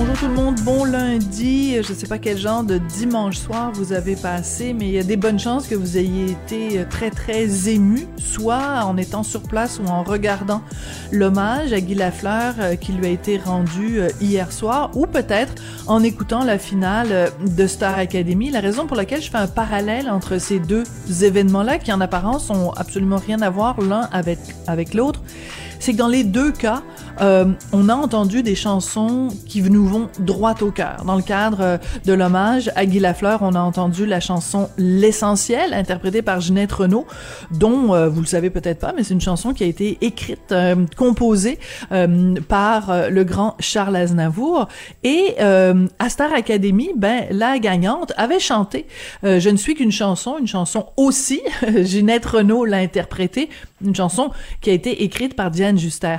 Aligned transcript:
Bonjour 0.00 0.16
tout 0.16 0.28
le 0.28 0.32
monde, 0.32 0.58
bon 0.62 0.84
lundi. 0.86 1.74
Je 1.82 1.92
ne 1.92 1.94
sais 1.98 2.06
pas 2.06 2.16
quel 2.16 2.38
genre 2.38 2.64
de 2.64 2.78
dimanche 2.78 3.36
soir 3.36 3.70
vous 3.74 3.92
avez 3.92 4.16
passé, 4.16 4.72
mais 4.72 4.86
il 4.88 4.92
y 4.92 4.98
a 4.98 5.02
des 5.02 5.18
bonnes 5.18 5.38
chances 5.38 5.66
que 5.66 5.74
vous 5.74 5.98
ayez 5.98 6.30
été 6.30 6.86
très 6.88 7.10
très 7.10 7.68
ému, 7.68 8.06
soit 8.16 8.82
en 8.84 8.96
étant 8.96 9.22
sur 9.22 9.42
place 9.42 9.78
ou 9.78 9.86
en 9.90 10.02
regardant 10.02 10.62
l'hommage 11.12 11.74
à 11.74 11.82
Guy 11.82 11.96
Lafleur 11.96 12.54
euh, 12.60 12.76
qui 12.76 12.92
lui 12.92 13.04
a 13.04 13.08
été 13.10 13.36
rendu 13.36 14.00
euh, 14.00 14.08
hier 14.22 14.52
soir, 14.52 14.90
ou 14.94 15.06
peut-être 15.06 15.52
en 15.86 16.02
écoutant 16.02 16.44
la 16.44 16.56
finale 16.58 17.08
euh, 17.10 17.28
de 17.46 17.66
Star 17.66 17.98
Academy. 17.98 18.50
La 18.50 18.60
raison 18.60 18.86
pour 18.86 18.96
laquelle 18.96 19.20
je 19.20 19.30
fais 19.30 19.36
un 19.36 19.48
parallèle 19.48 20.08
entre 20.08 20.38
ces 20.38 20.60
deux 20.60 20.84
événements-là, 21.20 21.76
qui 21.76 21.92
en 21.92 22.00
apparence 22.00 22.48
ont 22.48 22.70
absolument 22.70 23.18
rien 23.18 23.42
à 23.42 23.50
voir 23.50 23.78
l'un 23.82 24.08
avec, 24.12 24.38
avec 24.66 24.94
l'autre, 24.94 25.20
c'est 25.78 25.92
que 25.92 25.98
dans 25.98 26.08
les 26.08 26.24
deux 26.24 26.52
cas, 26.52 26.82
euh, 27.20 27.46
on 27.72 27.88
a 27.88 27.94
entendu 27.94 28.42
des 28.42 28.54
chansons 28.54 29.28
qui 29.46 29.62
nous 29.62 29.86
vont 29.86 30.08
droit 30.18 30.54
au 30.60 30.70
cœur. 30.70 31.04
Dans 31.04 31.16
le 31.16 31.22
cadre 31.22 31.60
euh, 31.60 31.78
de 32.04 32.12
l'hommage 32.12 32.70
à 32.76 32.86
Guy 32.86 32.98
Lafleur, 32.98 33.40
on 33.42 33.54
a 33.54 33.60
entendu 33.60 34.06
la 34.06 34.20
chanson 34.20 34.68
L'essentiel, 34.78 35.74
interprétée 35.74 36.22
par 36.22 36.40
Ginette 36.40 36.72
Renault, 36.72 37.06
dont 37.50 37.94
euh, 37.94 38.08
vous 38.08 38.20
le 38.20 38.26
savez 38.26 38.50
peut-être 38.50 38.78
pas, 38.78 38.92
mais 38.94 39.04
c'est 39.04 39.14
une 39.14 39.20
chanson 39.20 39.52
qui 39.52 39.64
a 39.64 39.66
été 39.66 39.98
écrite, 40.00 40.54
composée 40.96 41.58
par 42.48 43.10
le 43.10 43.24
grand 43.24 43.56
Charles 43.58 43.96
Aznavour. 43.96 44.68
Et 45.04 45.36
à 45.40 46.08
Star 46.08 46.32
Academy, 46.32 46.90
ben 46.96 47.24
la 47.30 47.58
gagnante 47.58 48.12
avait 48.16 48.40
chanté 48.40 48.86
Je 49.22 49.48
ne 49.48 49.56
suis 49.56 49.74
qu'une 49.74 49.92
chanson, 49.92 50.36
une 50.38 50.46
chanson 50.46 50.86
aussi. 50.96 51.40
Ginette 51.82 52.26
Renault 52.26 52.64
l'a 52.64 52.78
interprétée, 52.78 53.48
une 53.84 53.94
chanson 53.94 54.30
qui 54.60 54.70
a 54.70 54.72
été 54.72 55.04
écrite 55.04 55.34
par 55.34 55.50
Diane 55.50 55.78
Juster. 55.78 56.18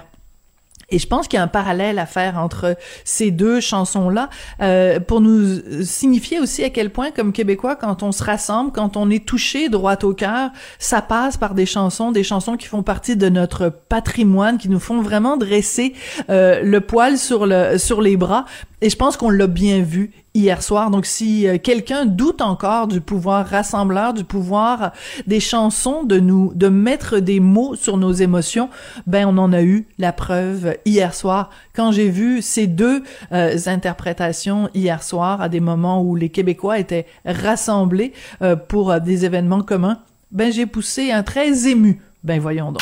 Et 0.92 1.00
je 1.00 1.08
pense 1.08 1.28
qu'il 1.28 1.38
y 1.38 1.40
a 1.40 1.44
un 1.44 1.48
parallèle 1.48 2.00
à 2.00 2.06
faire 2.06 2.38
entre 2.38 2.78
ces 3.04 3.32
deux 3.32 3.60
chansons-là 3.60 4.30
euh, 4.62 5.00
pour 5.00 5.22
nous 5.22 5.84
signifier 5.84 6.40
aussi 6.40 6.64
à 6.64 6.70
quel 6.70 6.90
point, 6.90 7.12
comme 7.12 7.34
Québécois, 7.34 7.76
quand 7.76 8.04
on 8.04 8.12
se 8.12 8.24
rassemble, 8.24 8.72
quand 8.72 8.98
on 8.98 9.10
est 9.10 9.26
touché 9.26 9.70
droit 9.70 9.98
au 10.04 10.14
cœur, 10.14 10.52
ça 10.80 11.02
passe 11.02 11.38
par 11.38 11.54
des 11.54 11.66
chansons, 11.66 12.12
des 12.12 12.24
chansons 12.24 12.58
qui 12.58 12.68
font 12.68 12.84
partie 12.84 13.16
de 13.16 13.30
notre 13.30 13.70
patrimoine, 13.70 14.58
qui 14.58 14.70
nous 14.70 14.80
font 14.80 15.02
vraiment 15.02 15.38
dresser 15.38 15.94
euh, 16.30 16.62
le 16.62 16.82
poil 16.82 17.18
sur 17.18 17.46
le 17.46 17.78
sur 17.78 18.02
les 18.02 18.18
bras. 18.18 18.46
Et 18.82 18.90
je 18.90 18.96
pense 18.96 19.16
qu'on 19.16 19.30
l'a 19.30 19.46
bien 19.46 19.82
vu 19.84 20.12
hier 20.34 20.64
soir. 20.64 20.90
Donc, 20.90 21.06
si 21.06 21.48
euh, 21.48 21.58
quelqu'un 21.62 22.06
doute 22.06 22.42
encore 22.42 22.88
du 22.88 23.00
pouvoir 23.00 23.46
rassembleur, 23.46 24.14
du 24.14 24.24
pouvoir 24.24 24.92
des 25.28 25.40
chansons, 25.40 26.04
de 26.04 26.20
nous, 26.20 26.52
de 26.56 26.68
mettre 26.68 27.20
des 27.20 27.40
mots 27.40 27.76
sur 27.76 27.98
nos 27.98 28.12
émotions, 28.12 28.70
ben, 29.06 29.28
on 29.28 29.38
en 29.38 29.54
a 29.54 29.62
eu 29.62 29.86
la 30.00 30.12
preuve 30.12 30.78
hier 30.86 31.14
soir 31.14 31.52
quand 31.76 31.92
j'ai 31.92 32.10
vu 32.10 32.42
ces 32.42 32.66
deux 32.66 33.04
euh, 33.32 33.56
interprétations 33.68 34.70
hier 34.74 35.04
soir 35.04 35.42
à 35.42 35.50
des 35.50 35.60
moments 35.60 36.02
où 36.02 36.16
les 36.16 36.30
Québécois 36.30 36.80
étaient 36.80 37.06
rassemblés 37.26 38.14
euh, 38.42 38.56
pour 38.56 39.00
des 39.00 39.26
événements 39.26 39.62
communs. 39.62 40.00
Ben, 40.32 40.52
j'ai 40.52 40.66
poussé 40.66 41.12
un 41.12 41.22
très 41.22 41.68
ému. 41.68 42.02
Ben, 42.24 42.40
voyons 42.40 42.72
donc. 42.72 42.82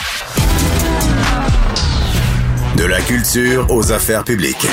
De 2.78 2.86
la 2.86 3.02
culture 3.02 3.68
aux 3.70 3.92
affaires 3.92 4.24
publiques. 4.24 4.68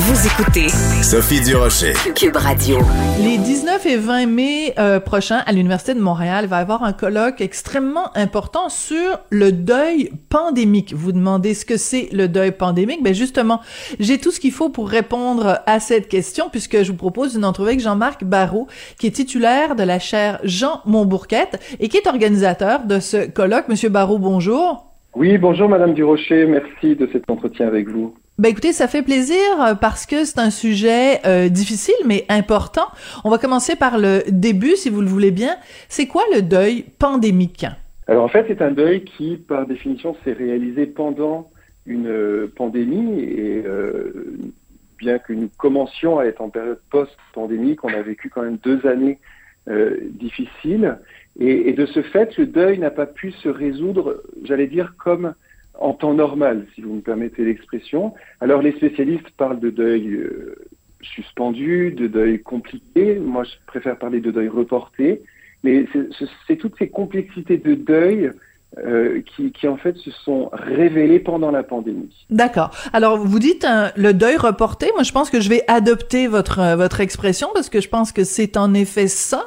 Vous 0.00 0.26
écoutez 0.28 0.68
Sophie 1.02 1.40
Durocher. 1.40 1.92
Cube 2.14 2.36
Radio. 2.36 2.78
Les 3.20 3.36
19 3.36 3.84
et 3.84 3.96
20 3.96 4.26
mai 4.26 4.72
euh, 4.78 5.00
prochains, 5.00 5.42
à 5.44 5.50
l'Université 5.50 5.92
de 5.92 5.98
Montréal, 5.98 6.44
il 6.44 6.48
va 6.48 6.58
y 6.58 6.60
avoir 6.60 6.84
un 6.84 6.92
colloque 6.92 7.40
extrêmement 7.40 8.16
important 8.16 8.68
sur 8.68 9.18
le 9.30 9.50
deuil 9.50 10.12
pandémique. 10.28 10.94
Vous 10.94 11.10
demandez 11.10 11.52
ce 11.52 11.64
que 11.64 11.76
c'est 11.76 12.10
le 12.12 12.28
deuil 12.28 12.52
pandémique? 12.52 13.02
Ben 13.02 13.12
justement, 13.12 13.60
j'ai 13.98 14.18
tout 14.18 14.30
ce 14.30 14.38
qu'il 14.38 14.52
faut 14.52 14.68
pour 14.68 14.88
répondre 14.88 15.58
à 15.66 15.80
cette 15.80 16.06
question, 16.06 16.48
puisque 16.48 16.84
je 16.84 16.92
vous 16.92 16.96
propose 16.96 17.34
une 17.34 17.44
entrevue 17.44 17.70
avec 17.70 17.80
Jean-Marc 17.80 18.22
Barrault, 18.22 18.68
qui 19.00 19.08
est 19.08 19.10
titulaire 19.10 19.74
de 19.74 19.82
la 19.82 19.98
chaire 19.98 20.38
Jean 20.44 20.80
Montbourquette 20.86 21.58
et 21.80 21.88
qui 21.88 21.96
est 21.96 22.06
organisateur 22.06 22.84
de 22.84 23.00
ce 23.00 23.28
colloque. 23.28 23.66
Monsieur 23.66 23.88
Barrault, 23.88 24.20
bonjour. 24.20 24.92
Oui, 25.16 25.38
bonjour 25.38 25.68
Madame 25.68 25.92
Durocher, 25.92 26.46
merci 26.46 26.94
de 26.94 27.08
cet 27.12 27.28
entretien 27.28 27.66
avec 27.66 27.88
vous. 27.88 28.14
Ben 28.38 28.50
écoutez, 28.50 28.72
ça 28.72 28.86
fait 28.86 29.02
plaisir 29.02 29.36
euh, 29.60 29.74
parce 29.74 30.06
que 30.06 30.24
c'est 30.24 30.38
un 30.38 30.50
sujet 30.50 31.18
euh, 31.26 31.48
difficile 31.48 31.96
mais 32.06 32.24
important. 32.28 32.86
On 33.24 33.30
va 33.30 33.38
commencer 33.38 33.74
par 33.74 33.98
le 33.98 34.22
début, 34.28 34.76
si 34.76 34.90
vous 34.90 35.00
le 35.00 35.08
voulez 35.08 35.32
bien. 35.32 35.56
C'est 35.88 36.06
quoi 36.06 36.22
le 36.32 36.42
deuil 36.42 36.84
pandémique? 37.00 37.66
Alors 38.06 38.22
en 38.22 38.28
fait, 38.28 38.44
c'est 38.46 38.62
un 38.62 38.70
deuil 38.70 39.02
qui, 39.02 39.38
par 39.38 39.66
définition, 39.66 40.14
s'est 40.22 40.34
réalisé 40.34 40.86
pendant 40.86 41.50
une 41.84 42.06
euh, 42.06 42.52
pandémie 42.54 43.18
et 43.18 43.64
bien 44.98 45.18
que 45.18 45.32
nous 45.32 45.50
commencions 45.56 46.20
à 46.20 46.24
être 46.26 46.40
en 46.40 46.48
période 46.48 46.78
post-pandémique, 46.90 47.82
on 47.82 47.88
a 47.88 48.02
vécu 48.02 48.30
quand 48.30 48.42
même 48.42 48.58
deux 48.58 48.86
années 48.86 49.18
difficiles 50.12 50.96
et, 51.38 51.68
et, 51.68 51.72
de 51.72 51.86
ce 51.86 52.02
fait, 52.02 52.36
le 52.36 52.46
deuil 52.46 52.78
n'a 52.78 52.90
pas 52.90 53.06
pu 53.06 53.32
se 53.32 53.48
résoudre, 53.48 54.22
j'allais 54.42 54.66
dire, 54.66 54.94
comme 54.96 55.34
en 55.78 55.92
temps 55.92 56.14
normal, 56.14 56.66
si 56.74 56.80
vous 56.80 56.94
me 56.94 57.00
permettez 57.00 57.44
l'expression. 57.44 58.14
Alors 58.40 58.62
les 58.62 58.72
spécialistes 58.72 59.30
parlent 59.36 59.60
de 59.60 59.70
deuil 59.70 60.08
euh, 60.08 60.56
suspendu, 61.00 61.92
de 61.92 62.06
deuil 62.06 62.42
compliqué. 62.42 63.18
Moi, 63.18 63.44
je 63.44 63.52
préfère 63.66 63.96
parler 63.98 64.20
de 64.20 64.30
deuil 64.30 64.48
reporté. 64.48 65.22
Mais 65.64 65.86
c'est 66.46 66.56
toutes 66.56 66.78
ces 66.78 66.88
complexités 66.88 67.58
de 67.58 67.74
deuil 67.74 68.30
euh, 68.76 69.22
qui, 69.34 69.66
en 69.66 69.76
fait 69.76 69.96
se 69.96 70.10
sont 70.10 70.50
révélées 70.52 71.18
pendant 71.18 71.50
la 71.50 71.62
pandémie. 71.62 72.26
D'accord. 72.30 72.70
Alors 72.92 73.18
vous 73.18 73.38
dites 73.38 73.64
hein, 73.64 73.90
le 73.96 74.12
deuil 74.12 74.36
reporté. 74.36 74.90
Moi, 74.94 75.02
je 75.02 75.10
pense 75.10 75.30
que 75.30 75.40
je 75.40 75.48
vais 75.48 75.64
adopter 75.66 76.28
votre 76.28 76.60
euh, 76.60 76.76
votre 76.76 77.00
expression 77.00 77.48
parce 77.54 77.70
que 77.70 77.80
je 77.80 77.88
pense 77.88 78.12
que 78.12 78.24
c'est 78.24 78.56
en 78.56 78.74
effet 78.74 79.08
ça. 79.08 79.46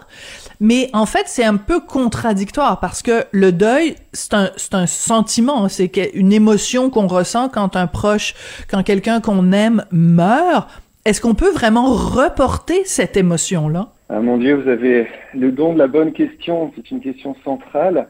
Mais 0.64 0.90
en 0.94 1.08
fait, 1.08 1.24
c'est 1.26 1.44
un 1.44 1.58
peu 1.58 1.80
contradictoire 1.80 2.80
parce 2.80 3.02
que 3.02 3.24
le 3.32 3.52
deuil, 3.52 3.96
c'est 4.14 4.36
un, 4.36 4.52
un 4.74 4.86
sentiment, 4.86 5.68
c'est 5.68 5.92
une 6.14 6.32
émotion 6.32 6.92
qu'on 6.92 7.08
ressent 7.08 7.50
quand 7.50 7.76
un 7.76 7.88
proche, 7.88 8.36
quand 8.70 8.84
quelqu'un 8.84 9.22
qu'on 9.22 9.54
aime 9.54 9.84
meurt. 9.92 10.70
Est-ce 11.04 11.20
qu'on 11.20 11.34
peut 11.34 11.52
vraiment 11.52 11.86
reporter 11.88 12.86
cette 12.86 13.18
émotion-là? 13.18 13.88
Ah, 14.10 14.20
mon 14.20 14.38
Dieu, 14.38 14.54
vous 14.54 14.70
avez 14.70 15.08
le 15.34 15.52
don 15.52 15.74
de 15.74 15.80
la 15.80 15.88
bonne 15.88 16.14
question. 16.14 16.72
C'est 16.76 16.92
une 16.92 17.00
question 17.00 17.36
centrale. 17.44 18.08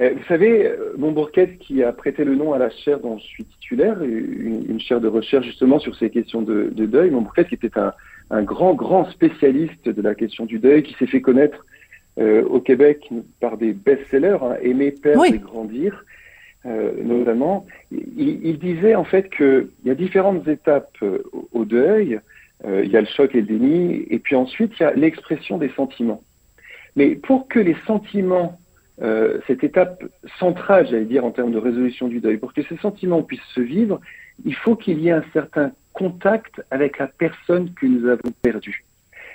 Euh, 0.00 0.10
vous 0.16 0.24
savez, 0.26 0.66
euh, 0.66 0.94
mon 0.98 1.12
Bourquette, 1.12 1.58
qui 1.58 1.84
a 1.84 1.92
prêté 1.92 2.24
le 2.24 2.34
nom 2.34 2.52
à 2.52 2.58
la 2.58 2.70
chaire 2.70 2.98
dont 2.98 3.16
je 3.18 3.24
suis 3.24 3.44
titulaire, 3.44 4.02
une, 4.02 4.80
chaire 4.80 5.00
de 5.00 5.06
recherche 5.06 5.46
justement 5.46 5.78
sur 5.78 5.94
ces 5.94 6.10
questions 6.10 6.42
de, 6.42 6.72
de 6.72 6.84
deuil, 6.84 7.10
mon 7.10 7.20
Bourquette 7.20 7.46
qui 7.46 7.54
était 7.54 7.78
un, 7.78 7.92
un, 8.30 8.42
grand, 8.42 8.74
grand 8.74 9.08
spécialiste 9.10 9.88
de 9.88 10.02
la 10.02 10.16
question 10.16 10.46
du 10.46 10.58
deuil, 10.58 10.82
qui 10.82 10.94
s'est 10.94 11.06
fait 11.06 11.20
connaître 11.20 11.64
euh, 12.18 12.44
au 12.44 12.60
Québec 12.60 13.08
par 13.40 13.56
des 13.56 13.72
best-sellers, 13.72 14.38
hein, 14.42 14.56
Aimer, 14.60 14.90
perdre 14.90 15.24
et 15.24 15.38
grandir, 15.38 16.04
euh, 16.66 16.92
notamment. 17.02 17.66
Il, 17.90 18.44
il, 18.44 18.58
disait 18.58 18.94
en 18.94 19.04
fait 19.04 19.30
qu'il 19.34 19.68
y 19.86 19.90
a 19.90 19.94
différentes 19.94 20.46
étapes 20.46 20.94
euh, 21.02 21.22
au 21.52 21.64
deuil. 21.64 22.20
Il 22.64 22.88
y 22.88 22.96
a 22.96 23.00
le 23.00 23.08
choc 23.08 23.34
et 23.34 23.40
le 23.40 23.46
déni, 23.46 24.06
et 24.08 24.20
puis 24.20 24.36
ensuite 24.36 24.72
il 24.78 24.84
y 24.84 24.86
a 24.86 24.92
l'expression 24.92 25.58
des 25.58 25.70
sentiments. 25.70 26.22
Mais 26.94 27.16
pour 27.16 27.48
que 27.48 27.58
les 27.58 27.74
sentiments, 27.88 28.56
cette 29.48 29.64
étape 29.64 30.04
centrale, 30.38 30.86
j'allais 30.88 31.06
dire, 31.06 31.24
en 31.24 31.32
termes 31.32 31.50
de 31.50 31.58
résolution 31.58 32.06
du 32.06 32.20
deuil, 32.20 32.36
pour 32.36 32.52
que 32.52 32.62
ces 32.62 32.76
sentiments 32.76 33.24
puissent 33.24 33.40
se 33.52 33.60
vivre, 33.60 34.00
il 34.44 34.54
faut 34.54 34.76
qu'il 34.76 35.00
y 35.00 35.08
ait 35.08 35.10
un 35.10 35.24
certain 35.32 35.72
contact 35.92 36.62
avec 36.70 36.98
la 36.98 37.08
personne 37.08 37.74
que 37.74 37.86
nous 37.86 38.06
avons 38.06 38.30
perdue. 38.42 38.84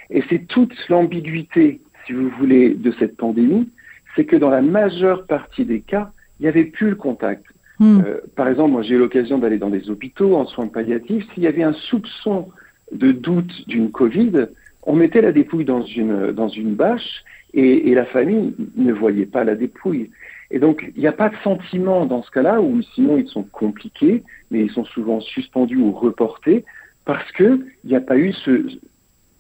Et 0.10 0.24
c'est 0.30 0.48
toute 0.48 0.74
l'ambiguïté 0.88 1.82
si 2.08 2.14
vous 2.14 2.30
voulez, 2.40 2.74
de 2.74 2.92
cette 2.98 3.18
pandémie, 3.18 3.70
c'est 4.16 4.26
que 4.26 4.36
dans 4.36 4.50
la 4.50 4.62
majeure 4.62 5.26
partie 5.26 5.66
des 5.66 5.82
cas, 5.82 6.12
il 6.40 6.44
n'y 6.44 6.50
avait 6.50 6.66
plus 6.66 6.90
le 6.90 6.96
contact. 6.96 7.46
Hmm. 7.80 8.02
Euh, 8.06 8.18
par 8.36 8.48
exemple, 8.48 8.72
moi 8.72 8.82
j'ai 8.82 8.96
eu 8.96 8.98
l'occasion 8.98 9.38
d'aller 9.38 9.60
dans 9.60 9.70
des 9.70 9.90
hôpitaux 9.90 10.36
en 10.36 10.48
soins 10.48 10.68
palliatifs. 10.68 11.26
S'il 11.34 11.44
y 11.44 11.48
avait 11.48 11.64
un 11.64 11.74
soupçon 11.74 12.48
de 12.92 13.12
doute 13.12 13.68
d'une 13.68 13.92
Covid, 13.92 14.48
on 14.84 14.96
mettait 14.96 15.22
la 15.22 15.32
dépouille 15.32 15.66
dans 15.66 15.84
une, 15.84 16.32
dans 16.32 16.48
une 16.48 16.74
bâche 16.74 17.24
et, 17.54 17.90
et 17.90 17.94
la 17.94 18.06
famille 18.06 18.56
ne 18.76 18.94
voyait 18.94 19.26
pas 19.26 19.44
la 19.44 19.56
dépouille. 19.56 20.10
Et 20.50 20.60
donc, 20.60 20.90
il 20.96 21.02
n'y 21.02 21.08
a 21.08 21.12
pas 21.12 21.30
de 21.30 21.36
sentiment 21.44 22.06
dans 22.06 22.24
ce 22.24 22.32
cas-là, 22.32 22.62
ou 22.62 22.82
sinon 22.96 23.18
ils 23.18 23.28
sont 23.28 23.44
compliqués, 23.44 24.24
mais 24.50 24.62
ils 24.62 24.72
sont 24.72 24.86
souvent 24.86 25.20
suspendus 25.20 25.78
ou 25.78 25.92
reportés 25.92 26.64
parce 27.04 27.30
que 27.34 27.60
il 27.84 27.90
n'y 27.90 27.96
a 27.96 28.02
pas 28.02 28.18
eu 28.18 28.34
ce, 28.34 28.68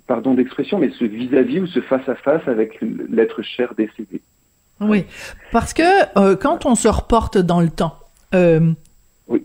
pardon 0.07 0.33
d'expression, 0.33 0.79
mais 0.79 0.89
ce 0.97 1.05
vis-à-vis 1.05 1.59
ou 1.59 1.67
ce 1.67 1.81
face-à-face 1.81 2.47
avec 2.47 2.79
l'être 2.81 3.41
cher 3.41 3.73
décédé. 3.75 4.21
Oui, 4.79 5.05
parce 5.51 5.73
que 5.73 5.83
euh, 6.17 6.35
quand 6.35 6.65
on 6.65 6.75
se 6.75 6.87
reporte 6.87 7.37
dans 7.37 7.61
le 7.61 7.69
temps, 7.69 7.97
euh, 8.33 8.71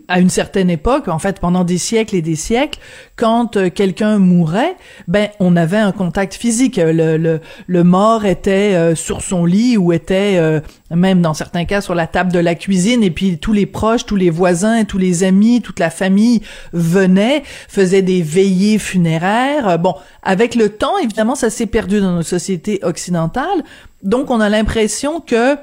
à 0.07 0.19
une 0.19 0.29
certaine 0.29 0.69
époque, 0.69 1.07
en 1.07 1.19
fait, 1.19 1.39
pendant 1.39 1.63
des 1.63 1.77
siècles 1.77 2.15
et 2.15 2.21
des 2.21 2.35
siècles, 2.35 2.79
quand 3.15 3.57
euh, 3.57 3.69
quelqu'un 3.69 4.17
mourait, 4.17 4.75
ben 5.07 5.29
on 5.39 5.55
avait 5.55 5.77
un 5.77 5.91
contact 5.91 6.35
physique. 6.35 6.77
Le, 6.77 7.17
le, 7.17 7.41
le 7.67 7.83
mort 7.83 8.25
était 8.25 8.75
euh, 8.75 8.95
sur 8.95 9.21
son 9.21 9.45
lit 9.45 9.75
ou 9.77 9.91
était 9.91 10.35
euh, 10.37 10.61
même 10.89 11.21
dans 11.21 11.33
certains 11.33 11.65
cas 11.65 11.81
sur 11.81 11.95
la 11.95 12.07
table 12.07 12.31
de 12.31 12.39
la 12.39 12.55
cuisine, 12.55 13.03
et 13.03 13.11
puis 13.11 13.37
tous 13.37 13.53
les 13.53 13.65
proches, 13.65 14.05
tous 14.05 14.15
les 14.15 14.29
voisins, 14.29 14.83
tous 14.85 14.97
les 14.97 15.23
amis, 15.23 15.61
toute 15.61 15.79
la 15.79 15.89
famille 15.89 16.41
venaient, 16.71 17.43
faisaient 17.67 18.01
des 18.01 18.21
veillées 18.21 18.79
funéraires. 18.79 19.79
Bon, 19.79 19.95
avec 20.21 20.55
le 20.55 20.69
temps, 20.69 20.97
évidemment, 20.97 21.35
ça 21.35 21.49
s'est 21.49 21.65
perdu 21.65 21.99
dans 21.99 22.13
nos 22.13 22.23
sociétés 22.23 22.79
occidentales. 22.83 23.63
Donc, 24.01 24.31
on 24.31 24.39
a 24.39 24.49
l'impression 24.49 25.19
que 25.21 25.55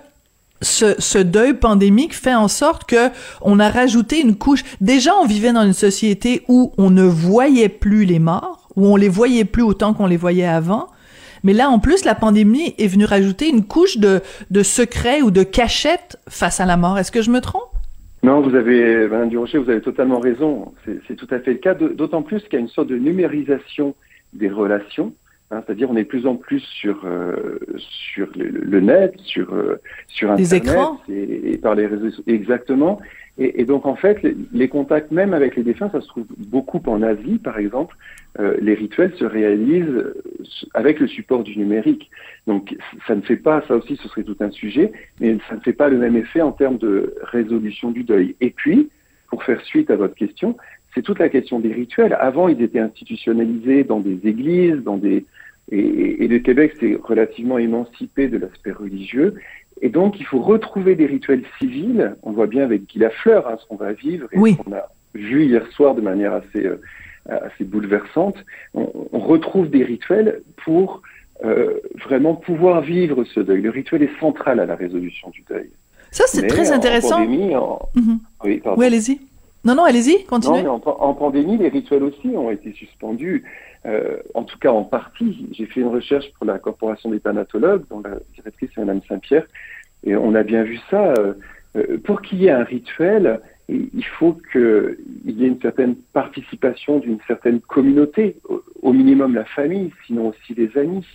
ce, 0.62 1.19
deuil 1.23 1.55
pandémique 1.55 2.15
fait 2.15 2.35
en 2.35 2.49
sorte 2.49 2.85
que 2.85 3.09
on 3.43 3.59
a 3.59 3.69
rajouté 3.69 4.21
une 4.21 4.37
couche. 4.37 4.62
Déjà, 4.81 5.12
on 5.21 5.27
vivait 5.27 5.53
dans 5.53 5.65
une 5.65 5.73
société 5.73 6.43
où 6.49 6.73
on 6.79 6.91
ne 6.91 7.05
voyait 7.05 7.69
plus 7.69 8.05
les 8.05 8.19
morts, 8.19 8.69
où 8.77 8.87
on 8.87 8.97
les 8.97 9.09
voyait 9.09 9.45
plus 9.45 9.62
autant 9.62 9.95
qu'on 9.95 10.07
les 10.07 10.17
voyait 10.17 10.47
avant. 10.47 10.89
Mais 11.43 11.55
là, 11.55 11.71
en 11.71 11.79
plus, 11.79 12.05
la 12.05 12.15
pandémie 12.15 12.75
est 12.79 12.87
venue 12.87 13.07
rajouter 13.07 13.49
une 13.49 13.65
couche 13.65 13.97
de, 13.97 14.21
de 14.51 14.62
secret 14.62 15.23
ou 15.23 15.31
de 15.31 15.43
cachette 15.43 16.19
face 16.29 16.61
à 16.61 16.67
la 16.67 16.77
mort. 16.77 16.99
Est-ce 16.99 17.11
que 17.11 17.23
je 17.23 17.31
me 17.31 17.41
trompe? 17.41 17.62
Non, 18.23 18.43
vous 18.43 18.55
avez, 18.55 19.09
Madame 19.09 19.31
Durocher, 19.31 19.57
vous 19.57 19.71
avez 19.71 19.81
totalement 19.81 20.21
raison. 20.21 20.75
C'est 21.09 21.17
tout 21.17 21.29
à 21.31 21.39
fait 21.39 21.53
le 21.53 21.59
cas, 21.59 21.73
d'autant 21.75 22.23
plus 22.23 22.43
qu'il 22.43 22.55
y 22.55 22.57
a 22.57 22.61
une 22.61 22.69
sorte 22.69 22.89
de 22.89 22.97
numérisation 22.97 23.95
des 24.35 24.51
relations. 24.51 25.15
Hein, 25.52 25.64
c'est-à-dire 25.67 25.91
on 25.91 25.97
est 25.97 26.05
de 26.05 26.08
plus 26.08 26.26
en 26.26 26.37
plus 26.37 26.61
sur 26.61 27.05
euh, 27.05 27.58
sur 27.79 28.29
le, 28.37 28.81
net, 28.81 29.14
sur 29.25 29.52
euh, 29.52 29.81
sur 30.06 30.31
internet 30.31 30.76
et, 31.08 31.58
par 31.58 31.75
les 31.75 31.87
réseaux 31.87 32.23
exactement. 32.29 33.00
Et, 33.37 33.64
donc 33.64 33.85
en 33.87 33.97
fait 33.97 34.19
les, 34.52 34.69
contacts 34.69 35.11
même 35.11 35.35
avec 35.35 35.56
les 35.56 35.64
défunts, 35.64 35.91
ça 35.91 36.00
se 36.02 36.06
trouve 36.06 36.26
beaucoup 36.38 36.81
en 36.87 37.02
Asie 37.02 37.38
par 37.38 37.58
exemple. 37.58 37.97
Euh, 38.38 38.56
les 38.61 38.75
rituels 38.75 39.12
se 39.17 39.25
réalisent 39.25 40.12
avec 40.75 41.00
le 41.00 41.08
support 41.08 41.43
du 41.43 41.58
numérique. 41.58 42.11
Donc 42.47 42.76
ça 43.08 43.17
ne 43.17 43.23
fait 43.23 43.37
pas, 43.37 43.64
ça 43.67 43.75
aussi 43.75 43.97
ce 43.97 44.08
serait 44.08 44.23
tout 44.23 44.37
un 44.38 44.52
sujet, 44.52 44.93
mais 45.19 45.37
ça 45.49 45.56
ne 45.56 45.61
fait 45.61 45.73
pas 45.73 45.88
le 45.88 45.99
même 45.99 46.17
effet 46.17 46.43
en 46.43 46.52
termes 46.52 46.79
de 46.79 47.17
résolution 47.23 47.91
du 47.91 48.05
deuil. 48.05 48.37
Et 48.41 48.50
puis 48.50 48.88
pour 49.31 49.43
faire 49.43 49.61
suite 49.62 49.91
à 49.91 49.97
votre 49.97 50.14
question, 50.14 50.56
c'est 50.94 51.02
toute 51.02 51.19
la 51.19 51.29
question 51.29 51.58
des 51.58 51.73
rituels. 51.73 52.17
Avant, 52.20 52.49
ils 52.49 52.62
étaient 52.62 52.81
institutionnalisés 52.81 53.85
dans 53.85 54.00
des 54.00 54.19
églises, 54.29 54.82
dans 54.82 54.97
des 54.97 55.25
et, 55.70 56.28
le 56.28 56.38
Québec 56.38 56.75
s'est 56.81 56.99
relativement 57.02 57.58
émancipé 57.58 58.28
de 58.28 58.38
l'aspect 58.38 58.72
religieux. 58.72 59.34
Et 59.82 59.88
donc, 59.88 60.19
il 60.20 60.26
faut 60.26 60.40
retrouver 60.40 60.94
des 60.94 61.06
rituels 61.06 61.44
civils. 61.58 62.17
On 62.22 62.32
voit 62.32 62.46
bien 62.46 62.64
avec 62.64 62.87
Guy 62.87 62.99
Lafleur 62.99 63.49
hein, 63.49 63.56
ce 63.61 63.67
qu'on 63.67 63.76
va 63.76 63.93
vivre 63.93 64.28
et 64.32 64.37
ce 64.37 64.56
qu'on 64.56 64.72
a 64.72 64.88
vu 65.14 65.44
hier 65.44 65.67
soir 65.72 65.94
de 65.94 66.00
manière 66.00 66.34
assez, 66.34 66.67
euh, 66.67 66.81
assez 67.26 67.64
bouleversante. 67.64 68.37
On, 68.75 68.88
retrouve 69.12 69.70
des 69.70 69.84
rituels 69.84 70.43
pour 70.64 71.02
euh, 71.44 71.75
vraiment 72.05 72.34
pouvoir 72.34 72.81
vivre 72.81 73.23
ce 73.25 73.38
deuil. 73.38 73.62
Le 73.62 73.70
rituel 73.70 74.02
est 74.02 74.19
central 74.19 74.58
à 74.58 74.66
la 74.66 74.75
résolution 74.75 75.31
du 75.31 75.43
deuil. 75.49 75.70
Ça, 76.11 76.25
c'est 76.26 76.46
très 76.49 76.73
intéressant. 76.73 77.25
Mhm. 77.25 78.19
Oui, 78.44 78.61
allez-y. 78.84 79.20
Non, 79.65 79.75
non, 79.75 79.85
allez-y, 79.85 80.25
continuez. 80.25 80.67
en, 80.67 80.81
en, 80.85 81.15
pandémie, 81.15 81.59
les 81.59 81.69
rituels 81.69 82.03
aussi 82.03 82.29
ont 82.29 82.51
été 82.51 82.73
suspendus. 82.73 83.45
Euh, 83.87 84.19
en 84.35 84.43
tout 84.45 84.59
cas 84.59 84.71
en 84.71 84.85
partie. 84.85 85.49
J'ai 85.53 85.65
fait 85.65 85.81
une 85.81 85.89
recherche 85.89 86.31
pour 86.35 86.45
la 86.45 86.59
Corporation 86.59 87.11
des 87.11 87.21
thanatologues, 87.21 87.85
dont 87.89 88.01
la 88.01 88.19
directrice 88.35 88.71
est 88.77 88.81
Mme 88.81 89.01
Saint-Pierre, 89.09 89.47
et 90.05 90.17
on 90.17 90.35
a 90.35 90.43
bien 90.43 90.65
vu 90.65 90.79
ça. 90.91 91.15
Euh, 91.15 91.35
euh, 91.77 91.99
pour 92.05 92.21
qu'il 92.21 92.43
y 92.43 92.49
ait 92.49 92.51
un 92.51 92.65
rituel, 92.65 93.41
il 93.69 94.05
faut 94.19 94.37
qu'il 94.53 94.99
y 95.25 95.45
ait 95.45 95.49
une 95.49 95.61
certaine 95.61 95.95
participation 96.12 96.99
d'une 96.99 97.21
certaine 97.27 97.61
communauté, 97.61 98.37
au 98.83 98.93
minimum 98.93 99.35
la 99.35 99.45
famille, 99.45 99.93
sinon 100.07 100.29
aussi 100.29 100.55
les 100.55 100.77
amis, 100.77 101.07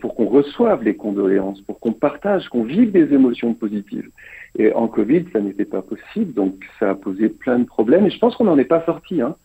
pour 0.00 0.16
qu'on 0.16 0.26
reçoive 0.26 0.82
les 0.82 0.96
condoléances, 0.96 1.60
pour 1.60 1.78
qu'on 1.78 1.92
partage, 1.92 2.48
qu'on 2.48 2.64
vive 2.64 2.90
des 2.90 3.14
émotions 3.14 3.54
positives. 3.54 4.10
Et 4.58 4.72
en 4.74 4.88
Covid, 4.88 5.24
ça 5.32 5.40
n'était 5.40 5.64
pas 5.64 5.82
possible, 5.82 6.34
donc 6.34 6.64
ça 6.78 6.90
a 6.90 6.94
posé 6.94 7.28
plein 7.28 7.60
de 7.60 7.64
problèmes, 7.64 8.06
et 8.06 8.10
je 8.10 8.18
pense 8.18 8.34
qu'on 8.36 8.44
n'en 8.44 8.58
est 8.58 8.64
pas 8.64 8.84
sorti. 8.84 9.22
Hein. 9.22 9.36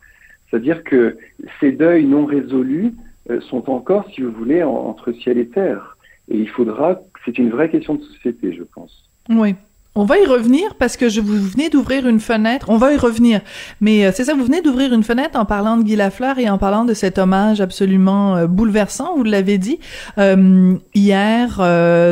C'est-à-dire 0.50 0.84
que 0.84 1.18
ces 1.60 1.72
deuils 1.72 2.06
non 2.06 2.26
résolus 2.26 2.94
euh, 3.30 3.40
sont 3.42 3.70
encore, 3.70 4.10
si 4.14 4.22
vous 4.22 4.32
voulez, 4.32 4.64
entre 4.64 5.12
ciel 5.12 5.38
et 5.38 5.48
terre. 5.48 5.98
Et 6.30 6.38
il 6.38 6.50
faudra, 6.50 7.00
c'est 7.26 7.38
une 7.38 7.50
vraie 7.50 7.70
question 7.70 7.96
de 7.96 8.02
société, 8.02 8.54
je 8.54 8.64
pense. 8.64 9.10
Oui. 9.30 9.56
On 9.96 10.06
va 10.06 10.18
y 10.18 10.26
revenir 10.26 10.74
parce 10.74 10.98
que 10.98 11.08
je 11.08 11.22
vous 11.22 11.40
venez 11.40 11.70
d'ouvrir 11.70 12.08
une 12.08 12.20
fenêtre. 12.20 12.66
On 12.70 12.78
va 12.78 12.94
y 12.94 12.98
revenir, 12.98 13.42
mais 13.80 14.08
euh, 14.08 14.12
c'est 14.12 14.24
ça, 14.24 14.34
vous 14.34 14.44
venez 14.44 14.64
d'ouvrir 14.64 14.92
une 14.92 15.04
fenêtre 15.04 15.40
en 15.40 15.46
parlant 15.46 15.78
de 15.78 15.84
Guy 15.84 15.96
Lafleur 15.96 16.40
et 16.40 16.50
en 16.50 16.58
parlant 16.58 16.84
de 16.84 16.96
cet 16.96 17.20
hommage 17.20 17.62
absolument 17.62 18.36
euh, 18.36 18.48
bouleversant. 18.48 19.16
Vous 19.16 19.24
l'avez 19.24 19.60
dit 19.60 19.80
euh, 20.18 20.74
hier, 20.96 21.62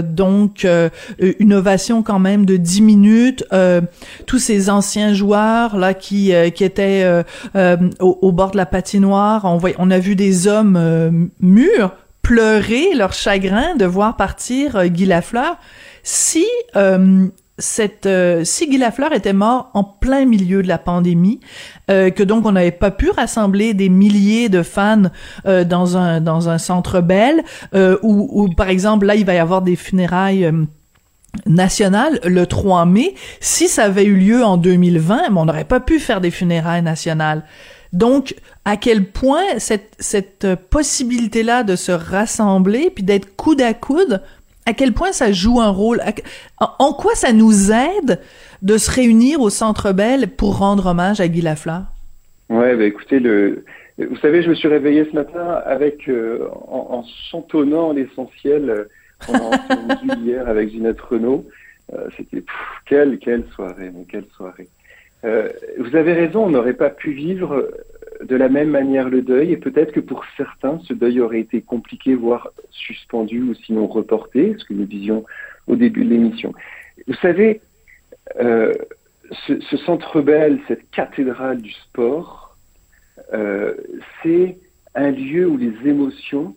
donc 0.04 0.68
une 1.18 1.54
ovation 1.54 2.04
quand 2.04 2.20
même 2.20 2.46
de 2.46 2.56
dix 2.56 2.82
minutes. 2.82 3.44
tous 4.28 4.40
ces 4.40 4.70
anciens 4.70 5.14
joueurs 5.14 5.76
là 5.78 5.96
qui 5.96 6.34
qui 6.54 6.64
étaient 6.64 7.24
au, 7.56 8.20
au, 8.22 8.32
bord 8.32 8.52
de 8.52 8.58
la 8.58 8.66
patinoire, 8.66 9.46
on, 9.46 9.60
on 9.80 9.92
a 9.92 10.00
vu 10.00 10.16
des 10.16 10.48
hommes 10.48 11.30
mûrs 11.40 11.92
pleurer 12.22 12.94
leur 12.94 13.14
chagrin 13.14 13.76
de 13.76 13.86
voir 13.86 14.16
partir 14.18 14.88
Guy 14.88 15.06
Lafleur 15.06 15.58
si 16.04 16.46
cette 17.62 18.06
euh, 18.06 18.44
Guy 18.44 18.78
Lafleur 18.78 19.14
était 19.14 19.34
mort 19.34 19.70
en 19.74 19.84
plein 19.84 20.26
milieu 20.26 20.62
de 20.62 20.68
la 20.68 20.78
pandémie, 20.78 21.40
euh, 21.90 22.10
que 22.10 22.24
donc 22.24 22.46
on 22.46 22.52
n'avait 22.52 22.72
pas 22.72 22.92
pu 22.92 23.10
rassembler 23.10 23.74
des 23.74 23.90
milliers 23.90 24.50
de 24.50 24.64
fans 24.64 25.04
euh, 25.46 25.64
dans 25.64 25.96
un 25.96 26.20
dans 26.20 26.50
un 26.50 26.58
centre 26.58 27.00
belle, 27.02 27.44
ou, 27.74 28.28
ou 28.32 28.50
par 28.50 28.70
exemple 28.70 29.06
là 29.06 29.16
il 29.16 29.26
va 29.26 29.34
y 29.34 29.38
avoir 29.38 29.62
des 29.62 29.76
funérailles 29.76 30.52
nationales 31.46 32.20
le 32.26 32.46
3 32.46 32.86
mai. 32.86 33.16
Si 33.40 33.68
ça 33.68 33.84
avait 33.86 34.04
eu 34.04 34.16
lieu 34.16 34.44
en 34.44 34.58
2020, 34.58 35.34
on 35.36 35.46
n'aurait 35.46 35.64
pas 35.64 35.80
pu 35.80 36.00
faire 36.00 36.20
des 36.20 36.32
funérailles 36.32 36.82
nationales. 36.82 37.44
Donc, 37.94 38.36
à 38.64 38.78
quel 38.78 39.06
point 39.06 39.44
cette, 39.58 39.96
cette 40.00 40.48
possibilité-là 40.70 41.64
de 41.64 41.76
se 41.76 41.92
rassembler 41.92 42.90
puis 42.90 43.04
d'être 43.04 43.36
coude 43.36 43.62
à 43.62 43.74
coude 43.74 44.22
à 44.66 44.74
quel 44.74 44.94
point 44.94 45.12
ça 45.12 45.32
joue 45.32 45.60
un 45.60 45.70
rôle, 45.70 46.02
en 46.60 46.94
quoi 46.94 47.16
ça 47.16 47.34
nous 47.34 47.72
aide 47.72 48.20
de 48.62 48.78
se 48.78 48.92
réunir 48.92 49.42
au 49.42 49.50
Centre 49.50 49.92
Bell 49.92 50.28
pour 50.28 50.58
rendre 50.58 50.88
hommage 50.88 51.20
à 51.20 51.28
Guy 51.28 51.42
Lafleur? 51.42 51.84
Ouais, 52.50 52.76
bah 52.76 52.84
écoutez, 52.84 53.20
le, 53.20 53.64
vous 53.98 54.18
savez, 54.18 54.42
je 54.42 54.50
me 54.50 54.56
suis 54.56 54.68
réveillé 54.68 55.06
ce 55.10 55.16
matin 55.16 55.62
avec, 55.66 56.08
euh, 56.08 56.48
en, 56.68 57.04
chantonnant 57.30 57.94
l'essentiel 57.94 58.70
euh, 58.70 58.84
pendant 59.26 59.52
hier 60.24 60.48
avec 60.48 60.70
Ginette 60.70 61.02
Renault. 61.02 61.46
Euh, 61.94 62.08
c'était 62.18 62.44
quelle, 62.86 63.20
quelle 63.20 63.44
soirée, 63.56 63.92
mais 63.94 64.06
quelle 64.10 64.26
soirée. 64.36 64.70
vous 65.24 65.96
avez 65.96 66.14
raison, 66.14 66.46
on 66.46 66.50
n'aurait 66.50 66.74
pas 66.74 66.90
pu 66.90 67.12
vivre 67.12 67.70
de 68.24 68.36
la 68.36 68.50
même 68.50 68.70
manière 68.70 69.10
le 69.10 69.22
deuil, 69.22 69.52
et 69.52 69.58
peut-être 69.58 69.92
que 69.92 70.00
pour 70.00 70.24
certains, 70.38 70.80
ce 70.86 70.94
deuil 70.94 71.22
aurait 71.22 71.40
été 71.40 71.62
compliqué, 71.62 72.16
voire 72.16 72.50
suspendu 72.70 73.42
ou 73.42 73.54
sinon 73.54 73.88
reporté, 73.88 74.56
ce 74.58 74.66
que 74.66 74.74
nous 74.74 74.86
disions 74.86 75.26
au 75.68 75.76
début 75.76 76.04
de 76.04 76.10
l'émission. 76.10 76.54
Vous 77.08 77.16
savez, 77.16 77.62
euh, 78.40 78.74
ce, 79.48 79.78
centre 79.78 80.22
belle, 80.22 80.60
cette 80.68 80.90
cathédrale 80.92 81.62
du 81.62 81.72
sport, 81.72 82.58
euh, 83.34 83.76
c'est 84.22 84.58
un 84.96 85.12
lieu 85.12 85.48
où 85.48 85.58
les 85.58 85.74
émotions 85.86 86.56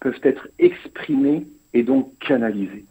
peuvent 0.00 0.20
être 0.22 0.48
exprimées 0.58 1.46
et 1.72 1.82
donc 1.82 2.12
canalisées. 2.18 2.84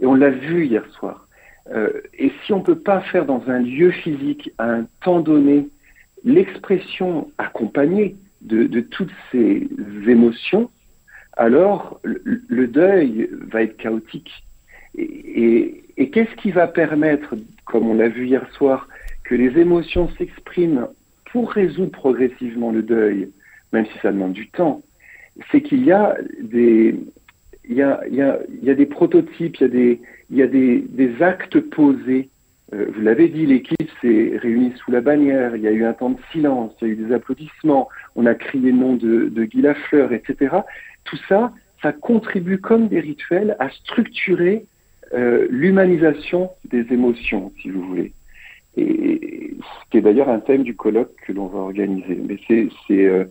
Et 0.00 0.06
on 0.06 0.14
l'a 0.14 0.30
vu 0.30 0.66
hier 0.66 0.86
soir. 0.92 1.26
Euh, 1.70 2.00
et 2.16 2.32
si 2.44 2.52
on 2.52 2.60
ne 2.60 2.64
peut 2.64 2.78
pas 2.78 3.00
faire 3.00 3.26
dans 3.26 3.42
un 3.48 3.58
lieu 3.58 3.90
physique 3.90 4.50
à 4.58 4.70
un 4.70 4.86
temps 5.02 5.20
donné 5.20 5.68
l'expression 6.24 7.30
accompagnée 7.38 8.16
de, 8.42 8.80
toutes 8.80 9.12
ces 9.32 9.68
émotions, 10.06 10.70
alors 11.36 12.00
le, 12.02 12.66
deuil 12.66 13.28
va 13.50 13.62
être 13.62 13.76
chaotique. 13.76 14.44
Et, 14.96 15.82
qu'est-ce 16.12 16.34
qui 16.36 16.50
va 16.50 16.66
permettre, 16.66 17.34
comme 17.64 17.88
on 17.88 17.94
l'a 17.94 18.08
vu 18.08 18.26
hier 18.26 18.46
soir, 18.52 18.88
que 19.24 19.34
les 19.34 19.58
émotions 19.58 20.08
s'expriment 20.16 20.88
pour 21.32 21.52
résoudre 21.52 21.90
progressivement 21.90 22.72
le 22.72 22.82
deuil, 22.82 23.30
même 23.72 23.86
si 23.86 23.98
ça 24.00 24.12
demande 24.12 24.32
du 24.32 24.48
temps, 24.48 24.82
c'est 25.50 25.60
qu'il 25.60 25.84
y 25.84 25.92
a 25.92 26.16
des, 26.42 26.94
prototypes, 28.86 29.56
il 29.60 29.98
y 30.30 30.42
a 30.42 30.46
des, 30.46 31.22
actes 31.22 31.60
posés 31.60 32.28
vous 32.72 33.00
l'avez 33.00 33.28
dit, 33.28 33.46
l'équipe 33.46 33.90
s'est 34.00 34.36
réunie 34.36 34.72
sous 34.76 34.90
la 34.90 35.00
bannière, 35.00 35.56
il 35.56 35.62
y 35.62 35.68
a 35.68 35.72
eu 35.72 35.84
un 35.84 35.94
temps 35.94 36.10
de 36.10 36.18
silence, 36.32 36.72
il 36.82 36.88
y 36.88 36.90
a 36.90 36.94
eu 36.94 36.96
des 36.96 37.14
applaudissements, 37.14 37.88
on 38.14 38.26
a 38.26 38.34
crié 38.34 38.72
le 38.72 38.76
nom 38.76 38.94
de, 38.94 39.28
de 39.28 39.44
Guy 39.44 39.62
Lafleur, 39.62 40.12
etc. 40.12 40.56
Tout 41.04 41.18
ça, 41.28 41.52
ça 41.82 41.92
contribue 41.92 42.58
comme 42.58 42.88
des 42.88 43.00
rituels 43.00 43.56
à 43.58 43.70
structurer 43.70 44.66
euh, 45.14 45.46
l'humanisation 45.50 46.50
des 46.70 46.92
émotions, 46.92 47.52
si 47.62 47.70
vous 47.70 47.82
voulez. 47.82 48.12
Et 48.76 49.54
est 49.92 50.00
d'ailleurs 50.00 50.28
un 50.28 50.40
thème 50.40 50.62
du 50.62 50.76
colloque 50.76 51.14
que 51.26 51.32
l'on 51.32 51.46
va 51.46 51.60
organiser. 51.60 52.20
Mais 52.28 52.38
c'est 52.46 52.68
euh, 53.06 53.24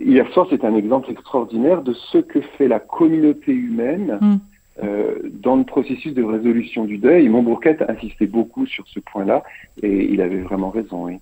hier 0.00 0.30
soir, 0.32 0.46
c'est 0.50 0.64
un 0.64 0.76
exemple 0.76 1.10
extraordinaire 1.10 1.82
de 1.82 1.92
ce 1.92 2.18
que 2.18 2.40
fait 2.40 2.68
la 2.68 2.80
communauté 2.80 3.52
humaine. 3.52 4.18
Mm. 4.20 4.36
Euh, 4.82 5.30
dans 5.32 5.56
le 5.56 5.64
processus 5.64 6.12
de 6.12 6.22
résolution 6.22 6.84
du 6.84 6.98
deuil. 6.98 7.28
Montbourquette 7.30 7.82
insistait 7.88 8.26
beaucoup 8.26 8.66
sur 8.66 8.86
ce 8.88 9.00
point-là 9.00 9.42
et 9.82 10.04
il 10.04 10.20
avait 10.20 10.40
vraiment 10.40 10.68
raison, 10.68 11.06
oui. 11.06 11.18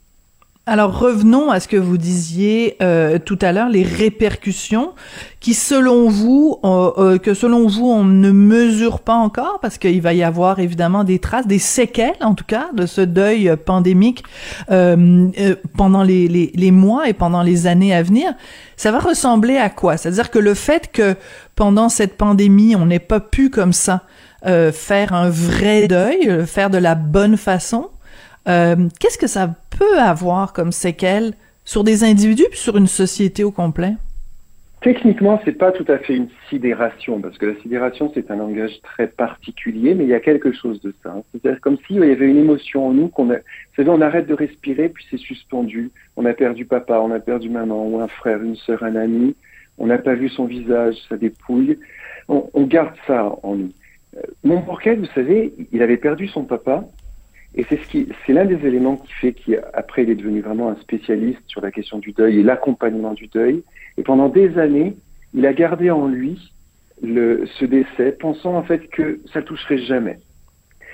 Alors 0.67 0.99
revenons 0.99 1.51
à 1.51 1.61
ce 1.61 1.69
que 1.69 1.77
vous 1.77 1.99
disiez 1.99 2.79
euh, 2.83 3.19
tout 3.19 3.39
à 3.43 3.53
l'heure, 3.53 3.69
les 3.69 3.83
répercussions 3.83 4.95
qui, 5.39 5.53
selon 5.53 6.09
vous, 6.09 6.59
euh, 6.65 6.91
euh, 6.97 7.19
que 7.19 7.35
selon 7.35 7.69
vous, 7.69 7.87
on 7.87 8.03
ne 8.03 8.31
mesure 8.31 9.01
pas 9.01 9.13
encore, 9.13 9.59
parce 9.61 9.77
qu'il 9.77 10.01
va 10.01 10.15
y 10.15 10.23
avoir 10.23 10.61
évidemment 10.61 11.05
des 11.05 11.19
traces, 11.19 11.47
des 11.47 11.59
séquelles 11.59 12.17
en 12.23 12.35
tout 12.35 12.47
cas, 12.47 12.71
de 12.73 12.87
ce 12.87 13.03
deuil 13.03 13.55
pandémique 13.63 14.25
euh, 14.71 15.29
euh, 15.39 15.57
pendant 15.77 16.03
les, 16.03 16.29
les, 16.29 16.51
les, 16.55 16.71
mois 16.71 17.11
et 17.11 17.13
pendant 17.13 17.43
les 17.43 17.67
années 17.67 17.95
à 17.95 18.03
venir. 18.03 18.33
Ça 18.79 18.91
va 18.91 19.01
ressembler 19.01 19.59
à 19.59 19.69
quoi? 19.69 19.99
C'est-à-dire 19.99 20.31
que 20.31 20.39
le 20.39 20.55
fait 20.55 20.91
que 20.91 21.15
pendant 21.57 21.91
cette 21.91 22.17
pandémie, 22.17 22.75
on 22.75 22.87
n'ait 22.87 23.01
pas 23.01 23.21
pu 23.21 23.51
comme 23.51 23.75
ça 23.75 24.05
euh, 24.47 24.73
faire 24.73 25.13
un 25.13 25.29
vrai 25.29 25.89
deuil, 25.89 26.47
faire 26.47 26.71
de 26.71 26.79
la 26.79 26.95
bonne 26.95 27.37
façon, 27.37 27.91
qu'est-ce 28.45 29.19
que 29.19 29.27
ça 29.27 29.55
peut 29.79 29.99
avoir 29.99 30.53
comme 30.53 30.73
séquelles 30.73 31.35
sur 31.65 31.85
des 31.85 32.05
individus 32.05 32.47
puis 32.51 32.59
sur 32.59 32.77
une 32.77 32.87
société 32.87 33.45
au 33.45 33.51
complet? 33.51 33.95
Techniquement, 34.85 35.41
c'est 35.47 35.57
pas 35.57 35.73
tout 35.73 35.91
à 35.91 35.97
fait 35.97 36.15
une 36.15 36.29
sidération, 36.51 37.19
parce 37.19 37.39
que 37.39 37.47
la 37.47 37.55
sidération, 37.63 38.13
c'est 38.13 38.31
un 38.31 38.37
langage 38.37 38.83
très 38.83 39.07
particulier, 39.07 39.95
mais 39.95 40.05
il 40.05 40.11
y 40.11 40.15
a 40.15 40.21
quelque 40.21 40.53
chose 40.53 40.79
de 40.83 40.95
ça. 41.03 41.15
C'est-à-dire 41.33 41.59
comme 41.63 41.79
s'il 41.87 41.97
y 41.97 42.03
avait 42.03 42.29
une 42.29 42.37
émotion 42.37 42.89
en 42.89 42.93
nous 42.93 43.09
qu'on 43.09 43.33
a, 43.33 43.37
on 43.79 44.01
arrête 44.03 44.27
de 44.27 44.35
respirer, 44.35 44.91
puis 44.91 45.03
c'est 45.11 45.17
suspendu. 45.17 45.91
On 46.17 46.27
a 46.27 46.35
perdu 46.35 46.67
papa, 46.67 47.01
on 47.01 47.11
a 47.13 47.19
perdu 47.19 47.49
maman, 47.49 47.87
ou 47.87 47.99
un 47.99 48.09
frère, 48.09 48.43
une 48.43 48.57
sœur, 48.57 48.83
un 48.83 48.95
ami. 48.95 49.35
On 49.79 49.87
n'a 49.87 49.97
pas 49.97 50.13
vu 50.13 50.29
son 50.29 50.45
visage, 50.45 50.97
sa 51.09 51.17
dépouille. 51.17 51.79
On, 52.29 52.63
garde 52.65 52.95
ça 53.07 53.35
en 53.43 53.55
nous. 53.55 53.73
Euh, 54.19 54.21
Mon 54.45 54.57
Montbourquet, 54.57 54.97
vous 54.97 55.07
savez, 55.15 55.55
il 55.73 55.81
avait 55.81 55.97
perdu 55.97 56.29
son 56.29 56.45
papa, 56.45 56.85
et 57.57 57.65
c'est 57.69 57.77
ce 57.77 57.89
qui, 57.89 58.09
c'est 58.27 58.33
l'un 58.33 58.45
des 58.45 58.67
éléments 58.67 58.97
qui 58.97 59.13
fait 59.13 59.33
qu'après 59.33 60.03
il 60.03 60.11
est 60.11 60.17
devenu 60.17 60.41
vraiment 60.41 60.71
un 60.71 60.77
spécialiste 60.77 61.41
sur 61.47 61.61
la 61.61 61.71
question 61.71 61.99
du 61.99 62.13
deuil 62.13 62.41
et 62.41 62.43
l'accompagnement 62.43 63.15
du 63.15 63.29
deuil. 63.29 63.63
Et 63.97 64.03
pendant 64.03 64.29
des 64.29 64.59
années, 64.59 64.97
il 65.35 65.47
a 65.47 65.53
gardé 65.53 65.91
en 65.91 66.09
lui 66.09 66.53
le, 67.03 67.47
ce 67.59 67.65
décès, 67.65 68.13
pensant 68.13 68.57
en 68.57 68.63
fait 68.63 68.89
que 68.89 69.21
ça 69.33 69.43
toucherait 69.43 69.79
jamais. 69.79 70.19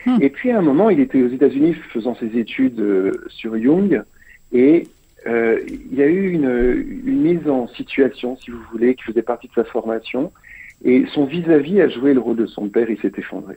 Hmm. 0.04 0.18
Et 0.20 0.28
puis 0.28 0.50
à 0.50 0.58
un 0.58 0.62
moment, 0.62 0.90
il 0.90 1.00
était 1.00 1.22
aux 1.22 1.28
États-Unis 1.28 1.74
faisant 1.92 2.14
ses 2.14 2.38
études 2.38 2.80
euh, 2.80 3.12
sur 3.28 3.58
Jung, 3.58 4.02
et 4.52 4.86
euh, 5.26 5.60
il 5.66 5.94
y 5.94 6.02
a 6.02 6.06
eu 6.06 6.30
une, 6.30 7.02
une, 7.04 7.20
mise 7.20 7.48
en 7.48 7.68
situation, 7.68 8.36
si 8.36 8.50
vous 8.50 8.62
voulez, 8.72 8.94
qui 8.94 9.04
faisait 9.04 9.22
partie 9.22 9.48
de 9.48 9.54
sa 9.54 9.64
formation, 9.64 10.32
et 10.84 11.04
son 11.12 11.26
vis-à-vis 11.26 11.76
-vis 11.76 11.82
a 11.82 11.88
joué 11.88 12.14
le 12.14 12.20
rôle 12.20 12.36
de 12.36 12.46
son 12.46 12.68
père, 12.68 12.88
il 12.90 12.98
s'est 12.98 13.12
effondré. 13.16 13.56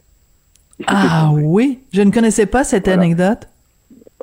Ah 0.87 1.31
oui, 1.33 1.79
je 1.93 2.01
ne 2.01 2.11
connaissais 2.11 2.45
pas 2.45 2.63
cette 2.63 2.85
voilà. 2.85 3.01
anecdote. 3.01 3.47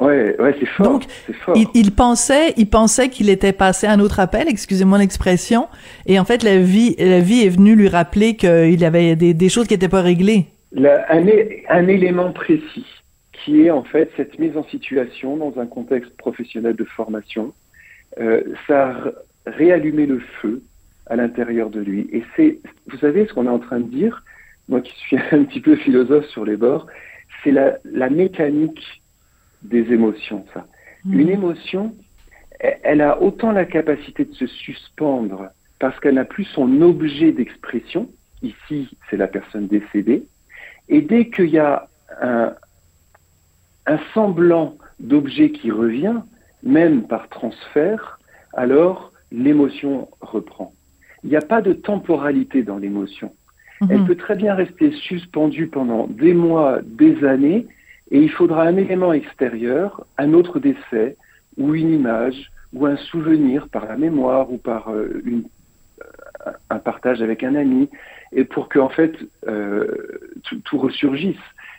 Ouais, 0.00 0.35
ouais, 0.40 0.57
c'est 0.59 0.66
fort. 0.66 0.87
Donc, 0.87 1.04
fort. 1.45 1.57
Il, 1.57 1.66
il, 1.75 1.92
pensait, 1.92 2.54
il 2.57 2.69
pensait 2.69 3.11
qu'il 3.11 3.28
était 3.28 3.52
passé 3.52 3.87
à 3.87 3.92
un 3.92 4.00
autre 4.00 4.19
appel, 4.19 4.49
excusez-moi 4.49 4.99
l'expression, 4.99 5.69
et 6.07 6.19
en 6.19 6.25
fait, 6.25 6.42
la 6.42 6.59
vie, 6.59 6.97
la 6.99 7.21
vie 7.21 7.42
est 7.42 7.50
venue 7.50 7.76
lui 7.76 7.88
rappeler 7.88 8.35
qu'il 8.35 8.80
y 8.80 8.85
avait 8.85 9.14
des, 9.14 9.35
des, 9.35 9.49
choses 9.50 9.66
qui 9.66 9.75
n'étaient 9.75 9.88
pas 9.88 10.00
réglées. 10.00 10.47
La, 10.73 11.04
un, 11.12 11.23
un, 11.69 11.87
élément 11.87 12.33
précis, 12.33 12.87
qui 13.33 13.62
est 13.66 13.71
en 13.71 13.83
fait 13.83 14.11
cette 14.16 14.38
mise 14.38 14.57
en 14.57 14.64
situation 14.64 15.37
dans 15.37 15.61
un 15.61 15.66
contexte 15.66 16.16
professionnel 16.16 16.76
de 16.76 16.85
formation, 16.85 17.52
euh, 18.21 18.42
ça 18.66 18.90
a 18.90 19.50
réallumé 19.50 20.07
le 20.07 20.21
feu 20.40 20.62
à 21.07 21.16
l'intérieur 21.16 21.69
de 21.69 21.80
lui. 21.80 22.09
Et 22.12 22.23
c'est, 22.37 22.59
vous 22.90 22.97
savez, 22.99 23.26
ce 23.26 23.35
qu'on 23.35 23.47
est 23.47 23.50
en 23.50 23.59
train 23.59 23.80
de 23.80 23.90
dire, 23.90 24.25
moi 24.71 24.81
qui 24.81 24.95
suis 25.00 25.17
un 25.33 25.45
petit 25.45 25.61
peu 25.61 25.77
philosophe 25.77 26.27
sur 26.27 26.47
les 26.47 26.57
bords, 26.57 26.87
c'est 27.45 27.50
la, 27.50 27.77
la, 27.85 28.09
mécanique 28.09 29.03
des 29.62 29.93
émotions, 29.93 30.47
ça. 30.55 30.67
Mmh. 31.05 31.21
Une 31.21 31.29
émotion, 31.29 31.95
elle 32.61 33.03
a 33.03 33.21
autant 33.21 33.53
la 33.53 33.65
capacité 33.65 34.25
de 34.25 34.35
se 34.35 34.47
suspendre 34.47 35.50
parce 35.79 35.99
qu'elle 36.00 36.15
n'a 36.15 36.25
plus 36.25 36.45
son 36.45 36.83
objet 36.83 37.33
d'expression, 37.33 38.11
ici 38.43 38.97
c'est 39.09 39.17
la 39.17 39.29
personne 39.29 39.67
décédée, 39.67 40.25
et 40.89 41.00
dès 41.00 41.31
qu'il 41.31 41.49
y 41.50 41.59
a 41.59 41.89
un, 42.21 42.55
un 43.87 43.99
semblant 44.12 44.77
d'objet 44.99 45.50
qui 45.50 45.71
revient, 45.71 46.21
même 46.62 47.07
par 47.07 47.29
transfert, 47.29 48.21
alors 48.53 49.12
l'émotion 49.33 50.09
reprend. 50.21 50.73
Il 51.23 51.31
n'y 51.31 51.37
a 51.37 51.43
pas 51.43 51.62
de 51.62 51.73
temporalité 51.73 52.62
dans 52.62 52.79
l'émotion. 52.79 53.33
Mmh. 53.81 53.87
Elle 53.91 54.05
peut 54.05 54.17
très 54.17 54.37
bien 54.37 54.55
rester 54.55 54.93
suspendue 54.93 55.67
pendant 55.67 56.07
des 56.07 56.35
mois, 56.35 56.81
des 56.85 57.25
années, 57.25 57.67
et 58.11 58.21
il 58.21 58.31
faudra 58.31 58.65
un 58.65 58.77
élément 58.77 59.13
extérieur, 59.13 60.05
un 60.19 60.33
autre 60.35 60.59
décès, 60.59 61.17
ou 61.57 61.75
une 61.75 61.93
image, 61.93 62.51
ou 62.73 62.87
un 62.87 62.97
souvenir 62.97 63.69
par 63.69 63.87
la 63.87 63.97
mémoire, 63.97 64.53
ou 64.53 64.59
par 64.59 64.91
euh, 64.91 65.23
une, 65.25 65.45
un 66.69 66.79
partage 66.79 67.23
avec 67.23 67.43
un 67.43 67.55
ami, 67.55 67.89
et 68.33 68.45
pour 68.45 68.69
que 68.69 68.79
en 68.79 68.89
fait 68.89 69.15
euh, 69.49 69.87
tout, 70.45 70.61
tout, 70.65 70.79
ressurgisse. 70.79 71.37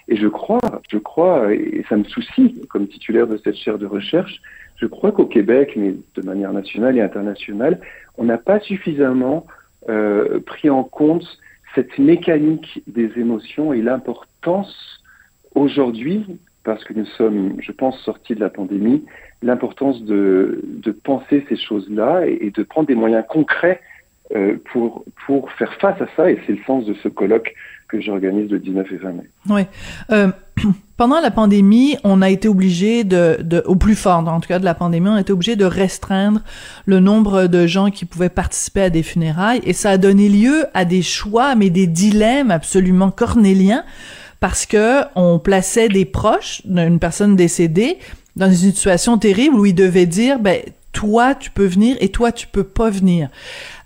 Et 0.07 0.17
je 0.17 0.27
crois, 0.27 0.59
je 0.89 0.97
crois, 0.97 1.53
et 1.53 1.85
ça 1.87 1.95
me 1.95 2.03
soucie 2.03 2.61
comme 2.69 2.87
titulaire 2.87 3.27
de 3.27 3.37
cette 3.37 3.55
chaire 3.55 3.77
de 3.77 3.85
recherche, 3.85 4.41
je 4.77 4.87
crois 4.87 5.11
qu'au 5.11 5.25
Québec, 5.25 5.73
mais 5.75 5.93
de 6.15 6.21
manière 6.25 6.51
nationale 6.51 6.97
et 6.97 7.01
internationale, 7.01 7.79
on 8.17 8.23
n'a 8.23 8.37
pas 8.37 8.59
suffisamment 8.59 9.45
euh, 9.89 10.39
pris 10.39 10.69
en 10.69 10.83
compte 10.83 11.25
cette 11.75 11.97
mécanique 11.97 12.83
des 12.87 13.11
émotions 13.17 13.73
et 13.73 13.81
l'importance 13.81 15.01
aujourd'hui, 15.55 16.25
parce 16.63 16.83
que 16.83 16.93
nous 16.93 17.05
sommes, 17.05 17.55
je 17.59 17.71
pense, 17.71 17.99
sortis 18.01 18.35
de 18.35 18.39
la 18.39 18.49
pandémie, 18.49 19.05
l'importance 19.41 20.03
de, 20.03 20.61
penser 21.03 21.45
ces 21.49 21.57
choses-là 21.57 22.25
et, 22.27 22.51
de 22.51 22.63
prendre 22.63 22.87
des 22.87 22.95
moyens 22.95 23.25
concrets 23.27 23.81
euh, 24.35 24.57
pour, 24.71 25.03
faire 25.57 25.73
face 25.75 25.99
à 26.01 26.07
ça. 26.15 26.29
Et 26.29 26.39
c'est 26.45 26.53
le 26.53 26.63
sens 26.65 26.85
de 26.85 26.93
ce 26.95 27.07
colloque 27.07 27.53
que 27.87 27.99
j'organise 27.99 28.49
le 28.51 28.59
19 28.59 28.91
et 28.91 28.97
20 28.97 29.11
mai. 29.13 29.29
Oui. 29.49 29.61
Euh, 30.11 30.27
pendant 31.01 31.19
la 31.19 31.31
pandémie, 31.31 31.97
on 32.03 32.21
a 32.21 32.29
été 32.29 32.47
obligé 32.47 33.03
de, 33.03 33.39
de, 33.41 33.63
au 33.65 33.73
plus 33.73 33.95
fort, 33.95 34.19
en 34.19 34.39
tout 34.39 34.47
cas 34.47 34.59
de 34.59 34.65
la 34.65 34.75
pandémie, 34.75 35.09
on 35.09 35.15
a 35.15 35.21
été 35.21 35.33
obligé 35.33 35.55
de 35.55 35.65
restreindre 35.65 36.41
le 36.85 36.99
nombre 36.99 37.47
de 37.47 37.65
gens 37.65 37.89
qui 37.89 38.05
pouvaient 38.05 38.29
participer 38.29 38.83
à 38.83 38.89
des 38.91 39.01
funérailles 39.01 39.61
et 39.63 39.73
ça 39.73 39.89
a 39.89 39.97
donné 39.97 40.29
lieu 40.29 40.67
à 40.75 40.85
des 40.85 41.01
choix, 41.01 41.55
mais 41.55 41.71
des 41.71 41.87
dilemmes 41.87 42.51
absolument 42.51 43.09
cornéliens 43.09 43.83
parce 44.39 44.67
que 44.67 45.01
on 45.15 45.39
plaçait 45.39 45.89
des 45.89 46.05
proches 46.05 46.61
d'une 46.65 46.99
personne 46.99 47.35
décédée 47.35 47.97
dans 48.35 48.51
une 48.51 48.55
situation 48.71 49.17
terrible 49.17 49.55
où 49.55 49.65
ils 49.65 49.73
devaient 49.73 50.05
dire, 50.05 50.37
ben, 50.37 50.61
toi, 50.91 51.33
tu 51.33 51.49
peux 51.49 51.65
venir 51.65 51.97
et 51.99 52.09
toi, 52.09 52.31
tu 52.31 52.45
peux 52.45 52.63
pas 52.63 52.91
venir. 52.91 53.29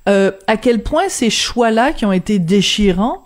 Euh, 0.09 0.31
à 0.47 0.57
quel 0.57 0.83
point 0.83 1.07
ces 1.07 1.29
choix-là 1.29 1.93
qui 1.93 2.05
ont 2.05 2.11
été 2.11 2.39
déchirants 2.39 3.24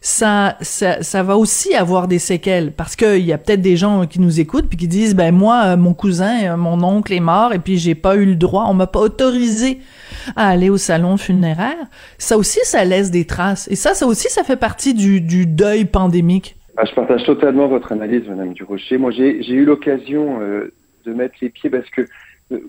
ça, 0.00 0.56
ça, 0.60 1.02
ça 1.02 1.22
va 1.22 1.36
aussi 1.36 1.74
avoir 1.74 2.06
des 2.06 2.18
séquelles 2.18 2.72
parce 2.72 2.94
qu'il 2.94 3.24
y 3.24 3.32
a 3.32 3.38
peut-être 3.38 3.60
des 3.60 3.76
gens 3.76 4.06
qui 4.06 4.20
nous 4.20 4.40
écoutent 4.40 4.68
puis 4.68 4.78
qui 4.78 4.86
disent 4.86 5.16
ben 5.16 5.34
moi 5.34 5.76
mon 5.76 5.92
cousin 5.92 6.56
mon 6.56 6.82
oncle 6.84 7.12
est 7.12 7.20
mort 7.20 7.52
et 7.52 7.58
puis 7.58 7.78
j'ai 7.78 7.94
pas 7.94 8.16
eu 8.16 8.24
le 8.24 8.36
droit 8.36 8.66
on 8.68 8.74
m'a 8.74 8.86
pas 8.86 9.00
autorisé 9.00 9.78
à 10.36 10.48
aller 10.48 10.70
au 10.70 10.76
salon 10.76 11.16
funéraire. 11.16 11.86
Ça 12.18 12.36
aussi 12.36 12.60
ça 12.62 12.84
laisse 12.84 13.10
des 13.10 13.24
traces. 13.24 13.68
Et 13.70 13.76
ça 13.76 13.94
ça 13.94 14.06
aussi 14.06 14.28
ça 14.28 14.44
fait 14.44 14.56
partie 14.56 14.94
du, 14.94 15.20
du 15.20 15.46
deuil 15.46 15.84
pandémique. 15.84 16.56
Ah, 16.76 16.84
je 16.84 16.94
partage 16.94 17.24
totalement 17.24 17.66
votre 17.66 17.90
analyse 17.90 18.22
madame 18.28 18.52
Durocher. 18.52 18.98
Moi 18.98 19.10
j'ai 19.10 19.40
eu 19.48 19.64
l'occasion 19.64 20.40
euh, 20.40 20.72
de 21.06 21.12
mettre 21.12 21.34
les 21.40 21.48
pieds 21.48 21.70
parce 21.70 21.88
que 21.90 22.02
euh, 22.52 22.60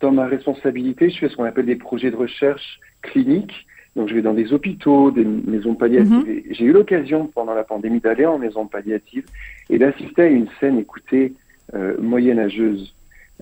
dans 0.00 0.10
ma 0.10 0.26
responsabilité 0.26 1.10
je 1.10 1.18
fais 1.18 1.28
ce 1.28 1.36
qu'on 1.36 1.44
appelle 1.44 1.66
des 1.66 1.76
projets 1.76 2.10
de 2.10 2.16
recherche 2.16 2.80
cliniques 3.02 3.66
donc 3.96 4.08
je 4.08 4.14
vais 4.14 4.22
dans 4.22 4.34
des 4.34 4.52
hôpitaux, 4.52 5.10
des 5.10 5.24
maisons 5.24 5.74
palliatives. 5.74 6.28
-hmm. 6.28 6.54
J'ai 6.54 6.64
eu 6.66 6.72
l'occasion 6.72 7.20
pendant 7.36 7.54
la 7.54 7.64
pandémie 7.64 8.00
d'aller 8.00 8.26
en 8.26 8.38
maison 8.38 8.66
palliative 8.66 9.24
et 9.70 9.78
d'assister 9.78 10.22
à 10.22 10.32
une 10.40 10.48
scène, 10.60 10.78
écoutez, 10.78 11.32
euh, 11.74 11.96
moyenâgeuse. 11.98 12.94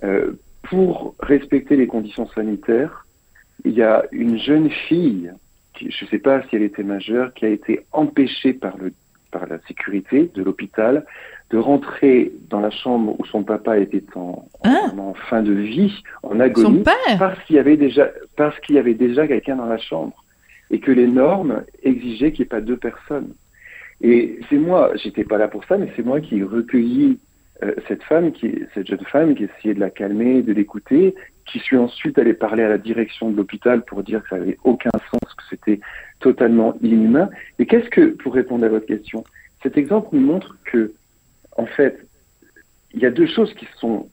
Euh, 0.05 0.33
pour 0.63 1.15
respecter 1.19 1.77
les 1.77 1.89
conditions 1.95 2.29
sanitaires, 2.29 3.07
il 3.65 3.73
y 3.73 3.83
a 3.83 4.05
une 4.13 4.39
jeune 4.39 4.71
fille, 4.89 5.31
qui, 5.75 5.91
je 5.91 6.05
ne 6.05 6.11
sais 6.11 6.19
pas 6.29 6.43
si 6.45 6.51
elle 6.57 6.63
était 6.63 6.85
majeure, 6.97 7.35
qui 7.35 7.45
a 7.45 7.49
été 7.49 7.81
empêchée 7.93 8.53
par, 8.65 8.75
le, 8.79 8.93
par 9.31 9.47
la 9.47 9.59
sécurité 9.69 10.31
de 10.37 10.43
l'hôpital 10.43 11.05
de 11.51 11.59
rentrer 11.59 12.33
dans 12.49 12.61
la 12.61 12.71
chambre 12.71 13.15
où 13.19 13.25
son 13.27 13.43
papa 13.43 13.79
était 13.79 14.05
en, 14.15 14.49
Hein 14.65 14.93
en 14.99 15.15
fin 15.29 15.43
de 15.43 15.53
vie, 15.53 15.95
en 16.23 16.41
agonie, 16.41 16.85
parce 17.19 17.39
qu'il 17.45 17.57
y 17.57 17.59
avait 17.59 17.77
déjà, 17.77 18.11
parce 18.37 18.59
qu'il 18.61 18.77
y 18.77 18.79
avait 18.79 18.95
déjà 18.95 19.27
quelqu'un 19.27 19.57
dans 19.57 19.67
la 19.67 19.79
chambre 19.79 20.24
et 20.75 20.81
que 20.81 20.91
les 20.91 21.07
normes 21.07 21.63
exigeaient 21.85 22.33
qu'il 22.33 22.43
n'y 22.43 22.47
ait 22.47 22.57
pas 22.57 22.61
deux 22.61 22.77
personnes. 22.77 23.33
Et 24.01 24.41
c'est 24.51 24.57
moi, 24.57 24.91
j'étais 24.97 25.23
pas 25.23 25.39
là 25.39 25.47
pour 25.47 25.65
ça, 25.67 25.79
mais 25.79 25.89
c'est 25.95 26.05
moi 26.05 26.21
qui 26.21 26.39
ai 26.39 26.43
recueilli 26.43 27.21
euh, 27.63 27.75
cette 27.87 28.03
femme, 28.03 28.33
cette 28.75 28.89
jeune 28.89 29.05
femme, 29.05 29.37
qui 29.37 29.45
essayait 29.45 29.75
de 29.75 29.79
la 29.79 29.91
calmer, 29.91 30.43
de 30.43 30.53
l'écouter, 30.53 31.15
qui 31.47 31.61
suis 31.61 31.77
ensuite 31.77 32.19
allé 32.19 32.35
parler 32.35 32.65
à 32.65 32.69
la 32.69 32.79
direction 32.79 33.31
de 33.31 33.37
l'hôpital 33.37 33.85
pour 33.85 34.03
dire 34.03 34.21
que 34.25 34.31
ça 34.31 34.39
n'avait 34.39 34.59
aucun 34.65 34.91
sens, 35.13 35.35
que 35.37 35.45
c'était 35.49 35.79
totalement 36.19 36.75
inhumain. 36.83 37.31
Et 37.61 37.67
qu'est-ce 37.67 37.89
que, 37.91 38.07
pour 38.07 38.35
répondre 38.35 38.65
à 38.65 38.69
votre 38.69 38.87
question, 38.87 39.23
cet 39.63 39.79
exemple 39.79 40.09
nous 40.11 40.27
montre 40.27 40.57
que, 40.65 40.93
en 41.57 41.67
fait, 41.67 42.05
il 42.95 42.99
y 43.01 43.07
a 43.07 43.13
deux 43.13 43.29
choses 43.29 43.55
qui 43.55 43.69
sont, 43.77 44.09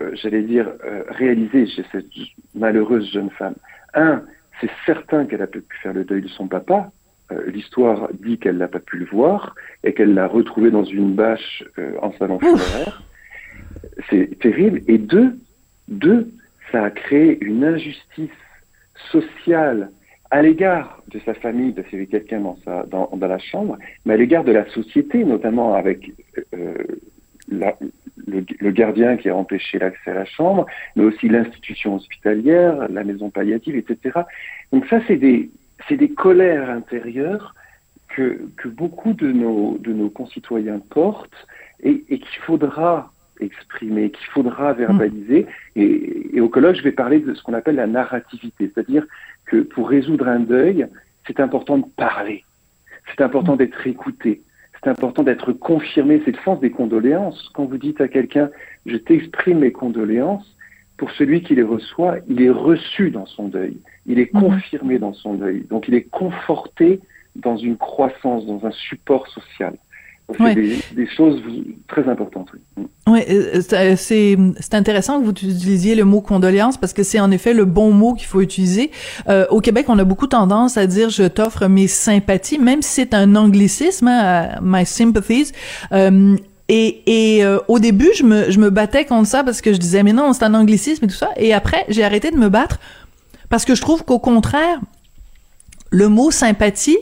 euh, 0.00 0.12
j'allais 0.14 0.42
dire, 0.42 0.70
euh, 0.84 1.02
réalisées 1.08 1.66
chez 1.66 1.84
cette 1.90 2.06
malheureuse 2.54 3.10
jeune 3.10 3.30
femme. 3.30 3.56
Un, 3.94 4.22
c'est 4.60 4.70
certain 4.86 5.26
qu'elle 5.26 5.42
a 5.42 5.46
pu 5.46 5.62
faire 5.82 5.92
le 5.92 6.04
deuil 6.04 6.22
de 6.22 6.28
son 6.28 6.46
papa. 6.48 6.90
Euh, 7.32 7.50
L'histoire 7.50 8.08
dit 8.12 8.38
qu'elle 8.38 8.58
n'a 8.58 8.68
pas 8.68 8.80
pu 8.80 8.98
le 8.98 9.06
voir 9.06 9.54
et 9.82 9.94
qu'elle 9.94 10.14
l'a 10.14 10.26
retrouvé 10.26 10.70
dans 10.70 10.84
une 10.84 11.14
bâche 11.14 11.64
euh, 11.78 11.92
en 12.02 12.12
salon 12.18 12.38
funéraire. 12.38 13.02
C'est 14.10 14.38
terrible. 14.38 14.82
Et 14.88 14.98
deux, 14.98 15.36
deux, 15.88 16.30
ça 16.70 16.84
a 16.84 16.90
créé 16.90 17.38
une 17.44 17.64
injustice 17.64 18.30
sociale 19.10 19.90
à 20.30 20.42
l'égard 20.42 21.02
de 21.12 21.20
sa 21.20 21.34
famille, 21.34 21.72
parce 21.72 21.86
qu'il 21.88 21.98
y 21.98 22.02
avait 22.02 22.10
quelqu'un 22.10 22.40
dans, 22.40 22.58
sa, 22.64 22.84
dans, 22.84 23.08
dans 23.14 23.26
la 23.28 23.38
chambre, 23.38 23.78
mais 24.04 24.14
à 24.14 24.16
l'égard 24.16 24.42
de 24.44 24.52
la 24.52 24.68
société, 24.70 25.24
notamment 25.24 25.74
avec 25.74 26.12
euh, 26.54 26.74
la- 27.48 27.76
le, 28.26 28.44
le 28.58 28.70
gardien 28.70 29.16
qui 29.16 29.28
a 29.28 29.36
empêché 29.36 29.78
l'accès 29.78 30.10
à 30.10 30.14
la 30.14 30.24
chambre, 30.24 30.66
mais 30.96 31.04
aussi 31.04 31.28
l'institution 31.28 31.96
hospitalière, 31.96 32.88
la 32.88 33.04
maison 33.04 33.30
palliative, 33.30 33.76
etc. 33.76 34.20
Donc 34.72 34.86
ça, 34.86 35.00
c'est 35.06 35.16
des, 35.16 35.50
colères 36.16 36.70
intérieures 36.70 37.54
que, 38.08 38.40
que 38.56 38.68
beaucoup 38.68 39.12
de 39.12 39.30
nos, 39.30 39.78
de 39.78 39.92
nos 39.92 40.08
concitoyens 40.08 40.78
portent 40.78 41.46
et, 41.82 42.04
et 42.08 42.18
qu'il 42.18 42.40
faudra 42.42 43.12
exprimer, 43.40 44.10
qu'il 44.10 44.26
faudra 44.26 44.72
verbaliser. 44.72 45.46
Et, 45.76 46.36
et 46.36 46.40
au 46.40 46.48
colloque, 46.48 46.76
je 46.76 46.82
vais 46.82 46.92
parler 46.92 47.20
de 47.20 47.34
ce 47.34 47.42
qu'on 47.42 47.54
appelle 47.54 47.76
la 47.76 47.86
narrativité, 47.86 48.70
c'est-à-dire 48.72 49.04
que 49.46 49.58
pour 49.58 49.88
résoudre 49.88 50.28
un 50.28 50.40
deuil, 50.40 50.86
c'est 51.26 51.40
important 51.40 51.78
de 51.78 51.86
parler, 51.96 52.44
c'est 53.08 53.22
important 53.22 53.56
d'être 53.56 53.86
écouté, 53.86 54.42
c'est 54.84 54.90
important 54.90 55.22
d'être 55.22 55.52
confirmé, 55.52 56.20
c'est 56.24 56.36
le 56.36 56.42
sens 56.44 56.60
des 56.60 56.70
condoléances. 56.70 57.50
Quand 57.54 57.64
vous 57.64 57.78
dites 57.78 58.00
à 58.00 58.08
quelqu'un, 58.08 58.50
je 58.84 58.96
t'exprime 58.96 59.60
mes 59.60 59.72
condoléances, 59.72 60.46
pour 60.98 61.10
celui 61.12 61.42
qui 61.42 61.54
les 61.54 61.62
reçoit, 61.62 62.18
il 62.28 62.42
est 62.42 62.50
reçu 62.50 63.10
dans 63.10 63.26
son 63.26 63.48
deuil, 63.48 63.78
il 64.06 64.18
est 64.20 64.32
Mhm. 64.32 64.42
confirmé 64.42 64.98
dans 64.98 65.14
son 65.14 65.34
deuil, 65.34 65.64
donc 65.70 65.88
il 65.88 65.94
est 65.94 66.08
conforté 66.08 67.00
dans 67.34 67.56
une 67.56 67.76
croissance, 67.76 68.46
dans 68.46 68.64
un 68.64 68.70
support 68.70 69.26
social. 69.28 69.74
Ouais. 70.40 70.54
C'est 70.54 70.94
des, 70.96 71.04
des 71.04 71.08
choses 71.14 71.40
très 71.86 72.08
importantes. 72.08 72.48
oui. 72.54 72.86
Oui, 73.06 73.20
euh, 73.28 73.60
c'est 73.60 73.96
c'est 73.96 74.38
c'est 74.58 74.74
intéressant 74.74 75.20
que 75.20 75.24
vous 75.24 75.32
utilisiez 75.32 75.94
le 75.94 76.04
mot 76.04 76.22
condoléance 76.22 76.78
parce 76.78 76.94
que 76.94 77.02
c'est 77.02 77.20
en 77.20 77.30
effet 77.30 77.52
le 77.52 77.66
bon 77.66 77.90
mot 77.92 78.14
qu'il 78.14 78.26
faut 78.26 78.40
utiliser. 78.40 78.90
Euh, 79.28 79.44
au 79.50 79.60
Québec, 79.60 79.86
on 79.88 79.98
a 79.98 80.04
beaucoup 80.04 80.26
tendance 80.26 80.78
à 80.78 80.86
dire 80.86 81.10
je 81.10 81.24
t'offre 81.24 81.66
mes 81.66 81.86
sympathies, 81.86 82.58
même 82.58 82.80
si 82.80 82.92
c'est 82.92 83.12
un 83.12 83.36
anglicisme, 83.36 84.08
hein, 84.08 84.58
my 84.62 84.86
sympathies. 84.86 85.52
Euh, 85.92 86.36
et, 86.68 87.36
et 87.36 87.44
euh, 87.44 87.58
au 87.68 87.78
début, 87.78 88.08
je 88.16 88.24
me, 88.24 88.50
je 88.50 88.58
me 88.58 88.70
battais 88.70 89.04
contre 89.04 89.28
ça 89.28 89.44
parce 89.44 89.60
que 89.60 89.74
je 89.74 89.78
disais 89.78 90.02
mais 90.02 90.14
non, 90.14 90.32
c'est 90.32 90.44
un 90.44 90.54
anglicisme 90.54 91.04
et 91.04 91.08
tout 91.08 91.14
ça. 91.14 91.28
Et 91.36 91.52
après, 91.52 91.84
j'ai 91.90 92.04
arrêté 92.04 92.30
de 92.30 92.38
me 92.38 92.48
battre 92.48 92.80
parce 93.50 93.66
que 93.66 93.74
je 93.74 93.82
trouve 93.82 94.02
qu'au 94.04 94.18
contraire, 94.18 94.80
le 95.90 96.08
mot 96.08 96.30
sympathie 96.30 96.96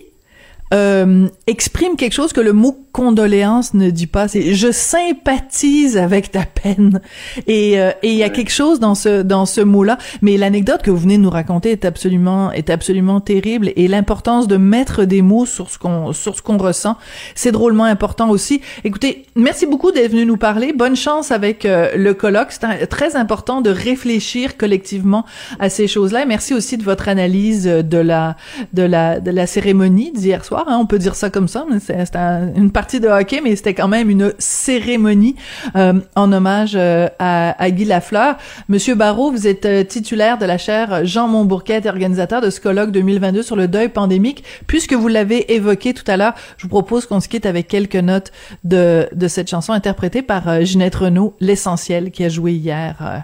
euh, 0.75 1.29
exprime 1.47 1.95
quelque 1.97 2.13
chose 2.15 2.33
que 2.33 2.41
le 2.41 2.53
mot 2.53 2.82
condoléance 2.93 3.75
ne 3.75 3.91
dit 3.91 4.07
pas. 4.07 4.29
C'est 4.29 4.55
je 4.55 4.71
sympathise 4.71 5.97
avec 5.97 6.31
ta 6.31 6.45
peine. 6.45 7.01
Et 7.47 7.81
euh, 7.81 7.91
et 8.03 8.11
il 8.11 8.17
y 8.17 8.23
a 8.23 8.27
Ouais. 8.27 8.33
quelque 8.33 8.51
chose 8.53 8.81
dans 8.81 8.95
ce 8.95 9.23
dans 9.23 9.47
ce 9.47 9.61
mot-là. 9.61 9.99
Mais 10.21 10.37
l'anecdote 10.37 10.83
que 10.83 10.91
vous 10.91 10.99
venez 10.99 11.17
de 11.17 11.23
nous 11.23 11.31
raconter 11.31 11.71
est 11.71 11.85
absolument 11.85 12.53
est 12.53 12.71
absolument 12.71 13.21
terrible. 13.21 13.73
Et 13.77 13.89
l'importance 13.89 14.47
de 14.49 14.57
mettre 14.57 15.05
des 15.05 15.23
mots 15.23 15.47
sur 15.47 15.71
ce 15.71 15.79
qu'on 15.79 16.13
sur 16.13 16.37
ce 16.37 16.43
qu'on 16.43 16.59
ressent, 16.59 16.97
c'est 17.35 17.53
drôlement 17.53 17.85
important 17.85 18.29
aussi. 18.31 18.61
Écoutez, 18.85 19.25
merci 19.37 19.67
beaucoup 19.67 19.91
d'être 19.93 20.11
venu 20.13 20.27
nous 20.27 20.37
parler. 20.37 20.73
Bonne 20.73 20.97
chance 20.97 21.31
avec 21.31 21.65
euh, 21.65 21.91
le 21.97 22.15
colloque. 22.15 22.49
C'est 22.51 22.87
très 22.87 23.17
important 23.17 23.61
de 23.61 23.71
réfléchir 23.71 24.57
collectivement 24.57 25.25
à 25.59 25.69
ces 25.71 25.87
choses-là. 25.89 26.23
Et 26.23 26.27
merci 26.27 26.55
aussi 26.55 26.77
de 26.77 26.83
votre 26.85 27.09
analyse 27.09 27.65
de 27.65 27.99
la 27.99 28.37
de 28.73 28.83
la 28.83 29.21
de 29.21 29.31
la 29.31 29.47
cérémonie 29.47 30.13
d'hier 30.13 30.45
soir. 30.45 30.65
hein. 30.69 30.79
on 30.81 30.87
peut 30.87 30.99
dire 30.99 31.15
ça 31.15 31.31
comme 31.31 31.49
ça. 31.49 31.65
mais 31.71 31.79
c'est- 31.81 32.17
un- 32.17 32.53
une 32.55 32.71
partie 32.71 32.82
de 32.91 33.09
hockey, 33.09 33.41
mais 33.43 33.55
c'était 33.57 33.75
quand 33.75 33.89
même 33.89 34.11
une 34.11 34.33
cérémonie 34.39 35.37
euh, 35.77 35.95
en 36.17 36.33
hommage 36.33 36.73
euh, 36.75 37.09
à, 37.19 37.63
à 37.63 37.71
Guy 37.71 37.85
Lafleur. 37.85 38.37
Monsieur 38.69 38.95
Barrault, 38.95 39.31
vous 39.31 39.47
êtes 39.47 39.65
euh, 39.67 39.85
titulaire 39.85 40.39
de 40.39 40.45
la 40.45 40.59
chaire 40.59 41.05
Jean 41.05 41.29
Montbourquet 41.29 41.81
et 41.85 41.89
organisateur 41.89 42.41
de 42.41 42.51
ce 42.51 42.61
colloque 42.61 42.91
2022 42.91 43.43
sur 43.43 43.57
le 43.57 43.69
deuil 43.69 43.89
pandémique. 43.89 44.45
Puisque 44.67 44.95
vous 44.95 45.09
l'avez 45.09 45.55
évoqué 45.55 45.95
tout 45.95 46.05
à 46.07 46.17
l'heure, 46.17 46.35
je 46.57 46.65
vous 46.65 46.69
propose 46.69 47.07
qu'on 47.07 47.21
se 47.21 47.29
quitte 47.29 47.47
avec 47.47 47.69
quelques 47.69 47.97
notes 47.97 48.33
de, 48.65 49.09
de 49.13 49.29
cette 49.29 49.49
chanson 49.49 49.73
interprétée 49.73 50.23
par 50.23 50.49
euh, 50.49 50.63
Ginette 50.63 50.97
Renault, 50.97 51.37
L'Essentiel, 51.41 52.11
qui 52.11 52.25
a 52.25 52.29
joué 52.29 52.53
hier 52.53 52.97
euh, 53.01 53.19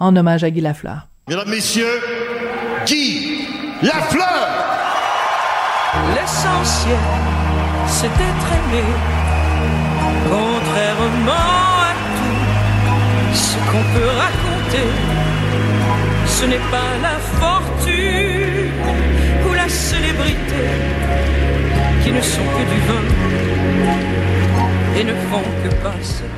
en 0.00 0.16
hommage 0.16 0.44
à 0.44 0.50
Guy 0.50 0.60
Lafleur. 0.60 1.08
Mesdames, 1.28 1.48
Messieurs, 1.48 2.00
Guy 2.86 3.46
Lafleur 3.82 4.74
L'essentiel, 6.16 6.98
c'est 7.96 8.14
d'être 8.20 8.50
aimé, 8.58 8.84
contrairement 10.28 11.60
à 11.88 11.92
tout 12.16 13.34
ce 13.44 13.56
qu'on 13.68 13.84
peut 13.94 14.10
raconter. 14.24 14.88
Ce 16.26 16.44
n'est 16.50 16.66
pas 16.76 16.92
la 17.06 17.16
fortune 17.40 18.72
ou 19.46 19.54
la 19.54 19.68
célébrité 19.68 20.64
qui 22.02 22.10
ne 22.10 22.20
sont 22.20 22.48
que 22.56 22.64
du 22.72 22.80
vin 22.88 23.06
et 24.98 25.04
ne 25.04 25.14
font 25.28 25.48
que 25.62 25.70
passer. 25.84 26.30